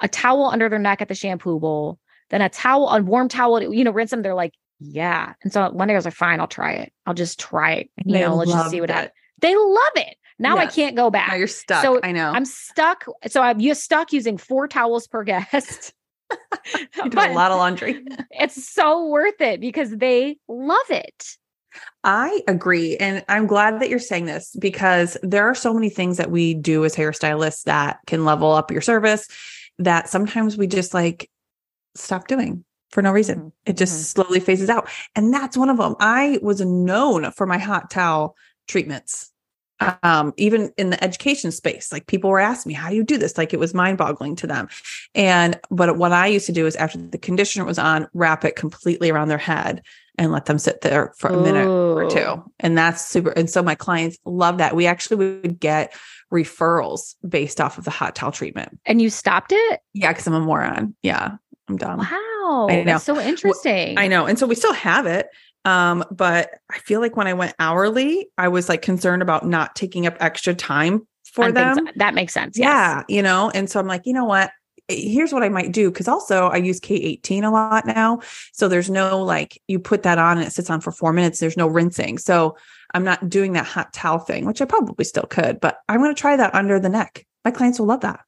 a 0.00 0.08
towel 0.08 0.46
under 0.46 0.68
their 0.68 0.78
neck 0.78 1.02
at 1.02 1.08
the 1.08 1.14
shampoo 1.14 1.58
bowl, 1.58 1.98
then 2.30 2.40
a 2.40 2.48
towel, 2.48 2.88
a 2.88 3.02
warm 3.02 3.28
towel, 3.28 3.60
to, 3.60 3.74
you 3.76 3.84
know, 3.84 3.90
rinse 3.90 4.10
them? 4.10 4.22
They're 4.22 4.34
like, 4.34 4.54
yeah. 4.78 5.34
And 5.42 5.52
so 5.52 5.70
one 5.70 5.88
day 5.88 5.94
I 5.94 5.96
was 5.96 6.04
like, 6.04 6.14
fine, 6.14 6.38
I'll 6.38 6.46
try 6.46 6.72
it. 6.74 6.92
I'll 7.04 7.14
just 7.14 7.40
try 7.40 7.72
it. 7.72 7.90
You 8.04 8.14
They 8.14 8.20
know, 8.20 8.36
let's 8.36 8.52
just 8.52 8.70
see 8.70 8.80
what 8.80 8.90
it. 8.90 9.12
They 9.40 9.54
love 9.54 9.92
it. 9.96 10.16
Now 10.38 10.58
I 10.58 10.66
can't 10.66 10.96
go 10.96 11.10
back. 11.10 11.28
Now 11.28 11.34
you're 11.34 11.46
stuck. 11.46 11.82
So 11.82 12.00
I 12.02 12.12
know. 12.12 12.30
I'm 12.30 12.44
stuck. 12.44 13.06
So 13.28 13.40
I'm 13.40 13.58
you're 13.58 13.74
stuck 13.74 14.12
using 14.12 14.36
four 14.36 14.68
towels 14.68 15.06
per 15.06 15.24
guest. 15.24 15.94
you 16.74 17.10
do 17.10 17.18
a 17.18 17.32
lot 17.32 17.50
of 17.52 17.58
laundry. 17.58 18.04
it's 18.30 18.70
so 18.70 19.06
worth 19.06 19.40
it 19.40 19.60
because 19.60 19.90
they 19.96 20.36
love 20.46 20.90
it. 20.90 21.36
I 22.04 22.42
agree. 22.46 22.96
And 22.96 23.24
I'm 23.28 23.46
glad 23.46 23.80
that 23.80 23.90
you're 23.90 23.98
saying 23.98 24.26
this 24.26 24.54
because 24.58 25.16
there 25.22 25.44
are 25.44 25.54
so 25.54 25.74
many 25.74 25.90
things 25.90 26.18
that 26.18 26.30
we 26.30 26.54
do 26.54 26.84
as 26.84 26.94
hairstylists 26.94 27.64
that 27.64 27.98
can 28.06 28.24
level 28.24 28.52
up 28.52 28.70
your 28.70 28.80
service 28.82 29.28
that 29.78 30.08
sometimes 30.08 30.56
we 30.56 30.66
just 30.66 30.94
like 30.94 31.30
stop 31.94 32.28
doing 32.28 32.64
for 32.90 33.02
no 33.02 33.10
reason. 33.10 33.52
It 33.64 33.76
just 33.76 33.94
Mhm. 33.94 34.04
slowly 34.04 34.40
phases 34.40 34.70
out. 34.70 34.88
And 35.14 35.34
that's 35.34 35.56
one 35.56 35.68
of 35.68 35.78
them. 35.78 35.96
I 35.98 36.38
was 36.42 36.60
known 36.60 37.32
for 37.32 37.46
my 37.46 37.58
hot 37.58 37.90
towel 37.90 38.36
treatments. 38.68 39.32
Um, 40.02 40.32
even 40.38 40.72
in 40.78 40.88
the 40.88 41.04
education 41.04 41.52
space, 41.52 41.92
like 41.92 42.06
people 42.06 42.30
were 42.30 42.40
asking 42.40 42.70
me, 42.70 42.74
how 42.74 42.88
do 42.88 42.96
you 42.96 43.04
do 43.04 43.18
this? 43.18 43.36
Like 43.36 43.52
it 43.52 43.60
was 43.60 43.74
mind 43.74 43.98
boggling 43.98 44.34
to 44.36 44.46
them. 44.46 44.68
And, 45.14 45.60
but 45.70 45.98
what 45.98 46.12
I 46.12 46.28
used 46.28 46.46
to 46.46 46.52
do 46.52 46.66
is 46.66 46.76
after 46.76 46.96
the 46.96 47.18
conditioner 47.18 47.66
was 47.66 47.78
on, 47.78 48.08
wrap 48.14 48.44
it 48.44 48.56
completely 48.56 49.10
around 49.10 49.28
their 49.28 49.36
head 49.36 49.82
and 50.16 50.32
let 50.32 50.46
them 50.46 50.58
sit 50.58 50.80
there 50.80 51.12
for 51.18 51.28
a 51.28 51.38
minute 51.42 51.68
or 51.68 52.08
two. 52.08 52.42
And 52.58 52.78
that's 52.78 53.06
super. 53.06 53.30
And 53.32 53.50
so 53.50 53.62
my 53.62 53.74
clients 53.74 54.16
love 54.24 54.56
that. 54.58 54.74
We 54.74 54.86
actually 54.86 55.16
would 55.42 55.60
get 55.60 55.94
referrals 56.32 57.14
based 57.28 57.60
off 57.60 57.76
of 57.76 57.84
the 57.84 57.90
hot 57.90 58.14
towel 58.14 58.32
treatment. 58.32 58.78
And 58.86 59.02
you 59.02 59.10
stopped 59.10 59.52
it? 59.52 59.80
Yeah, 59.92 60.10
because 60.10 60.26
I'm 60.26 60.32
a 60.32 60.40
moron. 60.40 60.96
Yeah, 61.02 61.36
I'm 61.68 61.76
dumb. 61.76 61.98
Wow. 61.98 62.68
I 62.70 62.76
know. 62.76 62.84
That's 62.84 63.04
so 63.04 63.20
interesting. 63.20 63.98
I 63.98 64.08
know. 64.08 64.24
And 64.24 64.38
so 64.38 64.46
we 64.46 64.54
still 64.54 64.72
have 64.72 65.04
it. 65.04 65.28
Um, 65.66 66.04
but 66.10 66.50
I 66.70 66.78
feel 66.78 67.00
like 67.00 67.16
when 67.16 67.26
I 67.26 67.34
went 67.34 67.54
hourly, 67.58 68.28
I 68.38 68.48
was 68.48 68.68
like 68.68 68.82
concerned 68.82 69.20
about 69.22 69.44
not 69.44 69.74
taking 69.74 70.06
up 70.06 70.16
extra 70.20 70.54
time 70.54 71.06
for 71.32 71.52
things- 71.52 71.76
them. 71.76 71.88
that 71.96 72.14
makes 72.14 72.32
sense. 72.32 72.56
Yes. 72.56 72.66
Yeah, 72.66 73.02
you 73.08 73.22
know, 73.22 73.50
and 73.50 73.68
so 73.68 73.80
I'm 73.80 73.86
like, 73.86 74.02
you 74.06 74.12
know 74.12 74.24
what? 74.24 74.50
Here's 74.88 75.32
what 75.32 75.42
I 75.42 75.48
might 75.48 75.72
do 75.72 75.90
because 75.90 76.06
also 76.06 76.46
I 76.46 76.58
use 76.58 76.78
K18 76.78 77.42
a 77.42 77.50
lot 77.50 77.86
now. 77.86 78.20
So 78.52 78.68
there's 78.68 78.88
no 78.88 79.20
like 79.20 79.60
you 79.66 79.80
put 79.80 80.04
that 80.04 80.18
on 80.18 80.38
and 80.38 80.46
it 80.46 80.52
sits 80.52 80.70
on 80.70 80.80
for 80.80 80.92
four 80.92 81.12
minutes. 81.12 81.40
There's 81.40 81.56
no 81.56 81.66
rinsing. 81.66 82.18
So 82.18 82.56
I'm 82.94 83.02
not 83.02 83.28
doing 83.28 83.54
that 83.54 83.66
hot 83.66 83.92
towel 83.92 84.20
thing, 84.20 84.46
which 84.46 84.62
I 84.62 84.64
probably 84.64 85.04
still 85.04 85.24
could, 85.24 85.58
but 85.58 85.78
I'm 85.88 85.98
going 85.98 86.14
to 86.14 86.20
try 86.20 86.36
that 86.36 86.54
under 86.54 86.78
the 86.78 86.88
neck. 86.88 87.26
My 87.44 87.50
clients 87.50 87.80
will 87.80 87.86
love 87.88 88.02
that. 88.02 88.20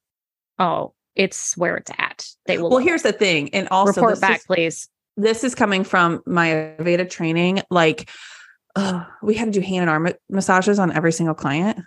Oh, 0.59 0.95
it's 1.15 1.57
where 1.57 1.77
it's 1.77 1.93
at. 1.97 2.27
They 2.47 2.59
will. 2.59 2.71
Well, 2.71 2.79
here's 2.81 3.05
it. 3.05 3.13
the 3.13 3.19
thing. 3.19 3.55
And 3.55 3.69
also 3.69 4.01
report 4.01 4.21
back, 4.21 4.41
is- 4.41 4.47
please. 4.47 4.89
This 5.19 5.45
is 5.45 5.55
coming 5.55 5.85
from 5.85 6.23
my 6.25 6.75
Aveda 6.79 7.09
training. 7.11 7.61
Like, 7.71 8.09
uh, 8.77 9.05
we 9.23 9.35
had 9.35 9.53
to 9.53 9.61
do 9.61 9.61
hand 9.61 9.83
and 9.83 9.91
arm 9.91 10.09
massages 10.31 10.79
on 10.79 10.93
every 10.93 11.13
single 11.13 11.35
client. 11.35 11.81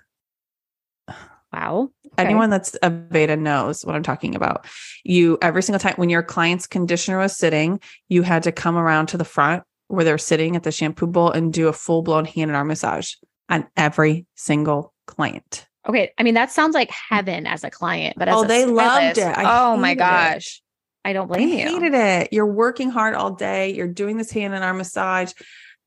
Wow. 1.53 1.89
Okay. 2.05 2.27
Anyone 2.27 2.49
that's 2.49 2.77
Aveda 2.83 3.39
knows 3.39 3.85
what 3.85 3.95
I'm 3.95 4.03
talking 4.03 4.35
about. 4.35 4.67
You 5.03 5.37
every 5.41 5.63
single 5.63 5.79
time 5.79 5.95
when 5.95 6.09
your 6.09 6.23
client's 6.23 6.67
conditioner 6.67 7.17
was 7.17 7.35
sitting, 7.35 7.79
you 8.09 8.21
had 8.21 8.43
to 8.43 8.51
come 8.51 8.77
around 8.77 9.07
to 9.07 9.17
the 9.17 9.25
front 9.25 9.63
where 9.87 10.05
they're 10.05 10.17
sitting 10.17 10.55
at 10.55 10.63
the 10.63 10.71
shampoo 10.71 11.07
bowl 11.07 11.31
and 11.31 11.53
do 11.53 11.67
a 11.67 11.73
full 11.73 12.01
blown 12.03 12.25
hand 12.25 12.51
and 12.51 12.55
arm 12.55 12.67
massage 12.67 13.15
on 13.49 13.67
every 13.75 14.25
single 14.35 14.93
client. 15.07 15.67
Okay. 15.87 16.11
I 16.17 16.23
mean, 16.23 16.35
that 16.35 16.51
sounds 16.51 16.73
like 16.73 16.89
heaven 16.89 17.47
as 17.47 17.63
a 17.63 17.69
client, 17.69 18.15
but 18.17 18.27
as 18.27 18.35
Oh, 18.35 18.43
a 18.43 18.47
they 18.47 18.65
loved 18.65 19.17
it. 19.17 19.23
I 19.25 19.63
oh 19.71 19.77
my 19.77 19.95
gosh. 19.95 20.61
I 21.03 21.13
don't 21.13 21.27
blame 21.27 21.49
I 21.49 21.55
you. 21.55 21.57
hated 21.81 21.93
it. 21.93 22.33
You're 22.33 22.45
working 22.45 22.89
hard 22.89 23.15
all 23.15 23.31
day. 23.31 23.73
You're 23.73 23.87
doing 23.87 24.17
this 24.17 24.31
hand 24.31 24.53
and 24.53 24.63
arm 24.63 24.77
massage. 24.77 25.33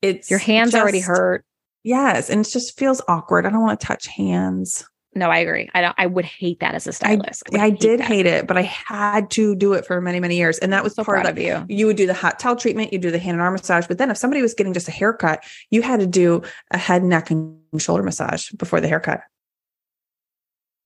It's 0.03 0.31
Your 0.31 0.41
hands 0.41 0.75
already 0.75 1.01
hurt. 1.01 1.45
Yes, 1.85 2.31
and 2.31 2.45
it 2.45 2.51
just 2.51 2.79
feels 2.79 3.01
awkward. 3.09 3.47
I 3.47 3.51
don't 3.51 3.61
want 3.63 3.79
to 3.81 3.87
touch 3.87 4.07
hands. 4.07 4.85
No, 5.17 5.31
I 5.31 5.39
agree. 5.39 5.71
I 5.73 5.81
don't. 5.81 5.95
I 5.97 6.07
would 6.07 6.25
hate 6.25 6.59
that 6.61 6.75
as 6.75 6.89
a 6.89 6.93
stylist. 6.93 7.45
would 7.53 7.61
I 7.61 7.71
did 7.71 8.01
that. 8.01 8.09
hate 8.09 8.27
it, 8.27 8.49
but 8.49 8.57
I 8.59 8.63
had 8.63 9.31
to 9.33 9.55
do 9.55 9.75
it 9.75 9.87
for 9.87 10.01
many, 10.01 10.19
many 10.19 10.37
years. 10.37 10.59
And 10.59 10.73
that 10.73 10.83
was 10.83 10.95
So 10.95 11.05
part 11.05 11.25
of 11.25 11.33
of 11.33 11.39
you. 11.39 11.65
you 11.69 11.87
would 11.87 11.97
do 11.97 12.07
the 12.09 12.15
hot 12.15 12.41
towel 12.41 12.57
treatment, 12.57 12.93
you 12.93 12.99
do 12.99 13.13
the 13.13 13.19
hand 13.21 13.35
and 13.37 13.41
arm 13.43 13.53
massage. 13.53 13.87
But 13.87 13.99
then 13.99 14.11
if 14.11 14.17
somebody 14.17 14.43
was 14.43 14.55
getting 14.55 14.73
just 14.73 14.89
a 14.89 14.91
haircut, 14.91 15.45
you 15.71 15.83
had 15.83 16.01
to 16.01 16.07
do 16.09 16.43
a 16.73 16.79
head, 16.79 17.05
neck, 17.05 17.31
and 17.31 17.59
shoulder 17.79 18.03
massage 18.03 18.51
before 18.53 18.81
the 18.81 18.89
haircut. 18.89 19.21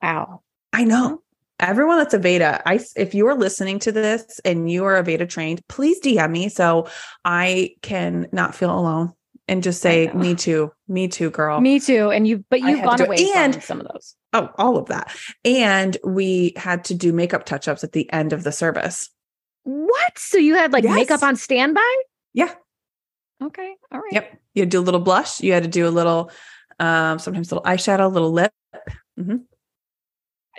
Wow. 0.03 0.43
I 0.73 0.85
know. 0.85 1.23
Everyone 1.61 1.99
that's 1.99 2.15
Aveda, 2.15 2.63
I 2.67 2.81
if 2.97 3.15
you 3.15 3.27
are 3.27 3.35
listening 3.35 3.79
to 3.81 3.93
this 3.93 4.41
and 4.45 4.71
you 4.71 4.85
are 4.85 5.03
Aveda 5.03 5.29
trained, 5.29 5.61
please 5.69 6.01
DM 6.01 6.31
me 6.31 6.49
so 6.49 6.89
I 7.25 7.75
can 7.83 8.29
not 8.33 8.55
feel 8.55 8.71
alone 8.77 9.13
and 9.49 9.63
just 9.63 9.81
say, 9.83 10.09
"Me 10.15 10.35
too, 10.37 10.71
me 10.87 11.09
too, 11.09 11.31
girl." 11.31 11.61
Me 11.61 11.81
too. 11.81 12.11
And 12.11 12.29
you, 12.29 12.45
but 12.51 12.61
you've 12.61 12.83
gone 12.85 13.01
away 13.01 13.27
And- 13.35 13.55
from 13.55 13.63
some 13.63 13.81
of 13.81 13.89
those. 13.93 14.15
Oh, 14.35 14.51
all 14.59 14.77
of 14.77 14.87
that. 14.87 15.11
And 15.45 15.97
we 16.05 16.53
had 16.57 16.85
to 16.85 16.95
do 16.95 17.13
makeup 17.13 17.45
touch 17.47 17.67
ups 17.67 17.83
at 17.83 17.93
the 17.93 18.13
end 18.13 18.33
of 18.33 18.45
the 18.45 18.53
service. 18.53 19.09
What? 19.65 20.19
So 20.19 20.39
you 20.39 20.55
had 20.55 20.73
like 20.73 20.85
Yes. 20.85 20.95
makeup 20.95 21.23
on 21.23 21.35
standby? 21.35 22.03
Yeah. 22.35 22.55
Okay. 23.43 23.75
All 23.91 24.01
right. 24.01 24.13
Yep. 24.13 24.39
You 24.55 24.63
had 24.63 24.71
to 24.71 24.77
do 24.77 24.81
a 24.81 24.85
little 24.85 25.01
blush. 25.01 25.41
You 25.41 25.53
had 25.55 25.63
to 25.63 25.69
do 25.69 25.89
a 25.89 25.91
little, 25.91 26.31
um, 26.79 27.19
sometimes 27.19 27.51
a 27.51 27.55
little 27.57 27.69
eyeshadow, 27.71 28.05
a 28.05 28.09
little 28.09 28.33
lip. 28.33 28.53
hmm 29.17 29.37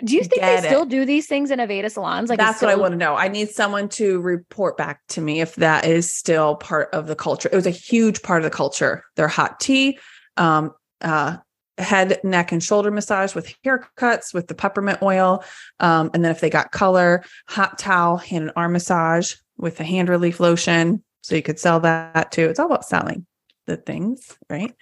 Do 0.04 0.14
you 0.14 0.22
think 0.22 0.40
Get 0.40 0.62
they 0.62 0.68
still 0.68 0.84
do 0.84 1.04
these 1.04 1.26
things 1.26 1.50
in 1.50 1.58
Aveda 1.58 1.90
salons? 1.90 2.30
Like 2.30 2.38
That's 2.38 2.62
what 2.62 2.70
I 2.70 2.74
want 2.74 2.92
to 2.92 2.98
know. 2.98 3.16
I 3.16 3.28
need 3.28 3.50
someone 3.50 3.88
to 3.90 4.20
report 4.20 4.76
back 4.76 5.00
to 5.08 5.20
me 5.20 5.40
if 5.40 5.54
that 5.56 5.84
is 5.84 6.12
still 6.12 6.56
part 6.56 6.88
of 6.92 7.06
the 7.06 7.16
culture. 7.16 7.48
It 7.52 7.56
was 7.56 7.66
a 7.66 7.70
huge 7.70 8.22
part 8.22 8.42
of 8.42 8.50
the 8.50 8.56
culture. 8.56 9.04
Their 9.16 9.28
hot 9.28 9.60
tea, 9.60 9.98
um, 10.36 10.72
uh, 11.00 11.36
head, 11.78 12.20
neck, 12.24 12.52
and 12.52 12.62
shoulder 12.62 12.90
massage 12.90 13.34
with 13.34 13.54
haircuts 13.64 14.32
with 14.32 14.48
the 14.48 14.54
peppermint 14.54 15.02
oil. 15.02 15.44
Um, 15.80 16.10
and 16.14 16.24
then 16.24 16.30
if 16.30 16.40
they 16.40 16.50
got 16.50 16.72
color, 16.72 17.24
hot 17.48 17.78
towel, 17.78 18.16
hand 18.16 18.44
and 18.44 18.52
arm 18.56 18.72
massage 18.72 19.34
with 19.56 19.76
the 19.76 19.84
hand 19.84 20.08
relief 20.08 20.40
lotion. 20.40 21.02
So 21.22 21.34
you 21.34 21.42
could 21.42 21.58
sell 21.58 21.80
that 21.80 22.32
too. 22.32 22.48
It's 22.48 22.58
all 22.58 22.66
about 22.66 22.84
selling 22.84 23.26
the 23.66 23.76
things, 23.76 24.38
right? 24.48 24.74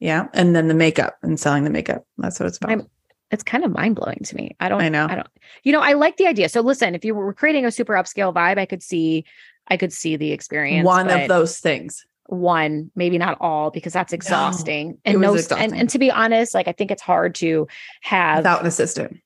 Yeah. 0.00 0.28
And 0.34 0.54
then 0.54 0.68
the 0.68 0.74
makeup 0.74 1.16
and 1.22 1.38
selling 1.38 1.64
the 1.64 1.70
makeup. 1.70 2.04
That's 2.18 2.38
what 2.38 2.46
it's 2.46 2.58
about. 2.58 2.70
I'm- 2.70 2.88
It's 3.32 3.42
kind 3.42 3.64
of 3.64 3.72
mind 3.72 3.96
blowing 3.96 4.20
to 4.24 4.36
me. 4.36 4.54
I 4.60 4.68
don't 4.68 4.80
I 4.82 4.88
know. 4.88 5.06
I 5.10 5.14
don't 5.16 5.26
you 5.64 5.72
know, 5.72 5.80
I 5.80 5.94
like 5.94 6.16
the 6.18 6.26
idea. 6.26 6.48
So 6.48 6.60
listen, 6.60 6.94
if 6.94 7.04
you 7.04 7.14
were 7.14 7.32
creating 7.34 7.64
a 7.66 7.72
super 7.72 7.94
upscale 7.94 8.32
vibe, 8.32 8.58
I 8.58 8.66
could 8.66 8.82
see 8.82 9.24
I 9.68 9.76
could 9.76 9.92
see 9.92 10.16
the 10.16 10.32
experience. 10.32 10.86
One 10.86 11.08
of 11.10 11.28
those 11.28 11.58
things. 11.58 12.04
one, 12.26 12.90
maybe 12.94 13.18
not 13.18 13.36
all, 13.40 13.70
because 13.70 13.92
that's 13.92 14.12
exhausting. 14.12 14.92
it 15.04 15.10
and 15.12 15.20
no 15.20 15.32
was 15.32 15.46
and, 15.50 15.52
exhausting. 15.60 15.80
and 15.80 15.90
to 15.90 15.98
be 15.98 16.10
honest, 16.10 16.54
like 16.54 16.68
I 16.68 16.72
think 16.72 16.90
it's 16.90 17.02
hard 17.02 17.34
to 17.36 17.66
have 18.02 18.38
Without 18.38 18.60
an 18.60 18.66
assistant. 18.66 19.18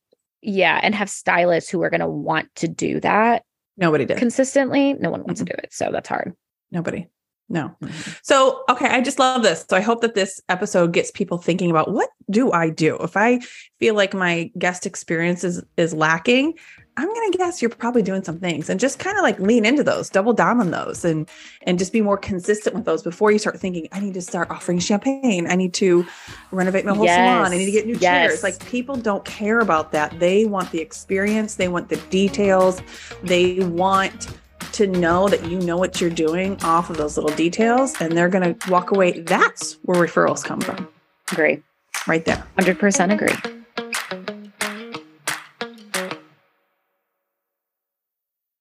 yeah, 0.42 0.78
and 0.82 0.94
have 0.94 1.10
stylists 1.10 1.68
who 1.70 1.82
are 1.82 1.90
gonna 1.90 2.08
want 2.08 2.54
to 2.56 2.68
do 2.68 3.00
that 3.00 3.42
Nobody 3.76 4.04
did. 4.06 4.18
consistently. 4.18 4.94
No 4.94 5.10
one 5.10 5.24
wants 5.24 5.40
Mhm. 5.42 5.46
to 5.46 5.52
do 5.52 5.58
it. 5.64 5.72
So 5.72 5.90
that's 5.92 6.08
hard. 6.08 6.34
Nobody. 6.70 7.06
No. 7.48 7.74
Mm-hmm. 7.80 8.10
So, 8.22 8.64
okay, 8.68 8.86
I 8.86 9.00
just 9.00 9.18
love 9.18 9.42
this. 9.42 9.64
So, 9.70 9.76
I 9.76 9.80
hope 9.80 10.00
that 10.00 10.14
this 10.14 10.40
episode 10.48 10.92
gets 10.92 11.10
people 11.12 11.38
thinking 11.38 11.70
about 11.70 11.92
what 11.92 12.10
do 12.28 12.50
I 12.50 12.70
do 12.70 12.96
if 12.98 13.16
I 13.16 13.40
feel 13.78 13.94
like 13.94 14.14
my 14.14 14.50
guest 14.58 14.84
experience 14.86 15.44
is 15.44 15.62
is 15.76 15.94
lacking. 15.94 16.54
I'm 16.98 17.12
gonna 17.12 17.30
guess 17.32 17.60
you're 17.60 17.68
probably 17.68 18.00
doing 18.02 18.24
some 18.24 18.40
things, 18.40 18.70
and 18.70 18.80
just 18.80 18.98
kind 18.98 19.18
of 19.18 19.22
like 19.22 19.38
lean 19.38 19.66
into 19.66 19.84
those, 19.84 20.08
double 20.08 20.32
down 20.32 20.60
on 20.60 20.70
those, 20.70 21.04
and 21.04 21.28
and 21.62 21.78
just 21.78 21.92
be 21.92 22.00
more 22.00 22.16
consistent 22.16 22.74
with 22.74 22.84
those 22.86 23.02
before 23.02 23.30
you 23.30 23.38
start 23.38 23.60
thinking. 23.60 23.86
I 23.92 24.00
need 24.00 24.14
to 24.14 24.22
start 24.22 24.50
offering 24.50 24.78
champagne. 24.78 25.46
I 25.46 25.56
need 25.56 25.74
to 25.74 26.06
renovate 26.52 26.84
my 26.86 26.94
whole 26.94 27.06
salon. 27.06 27.52
I 27.52 27.58
need 27.58 27.66
to 27.66 27.70
get 27.72 27.86
new 27.86 27.98
Yes. 28.00 28.30
chairs. 28.30 28.42
Like 28.42 28.58
people 28.66 28.96
don't 28.96 29.24
care 29.26 29.60
about 29.60 29.92
that. 29.92 30.18
They 30.18 30.46
want 30.46 30.72
the 30.72 30.80
experience. 30.80 31.56
They 31.56 31.68
want 31.68 31.90
the 31.90 31.96
details. 32.08 32.80
They 33.22 33.60
want 33.60 34.28
to 34.76 34.86
know 34.86 35.26
that 35.28 35.44
you 35.48 35.58
know 35.60 35.76
what 35.76 36.00
you're 36.00 36.10
doing 36.10 36.62
off 36.62 36.90
of 36.90 36.96
those 36.98 37.16
little 37.16 37.34
details 37.34 37.94
and 38.00 38.16
they're 38.16 38.28
going 38.28 38.54
to 38.54 38.70
walk 38.70 38.90
away 38.90 39.20
that's 39.20 39.78
where 39.82 40.00
referrals 40.06 40.44
come 40.44 40.60
from 40.60 40.86
Agree. 41.32 41.62
right 42.06 42.24
there 42.24 42.44
Hundred 42.58 42.78
percent 42.78 43.10
agree. 43.12 43.34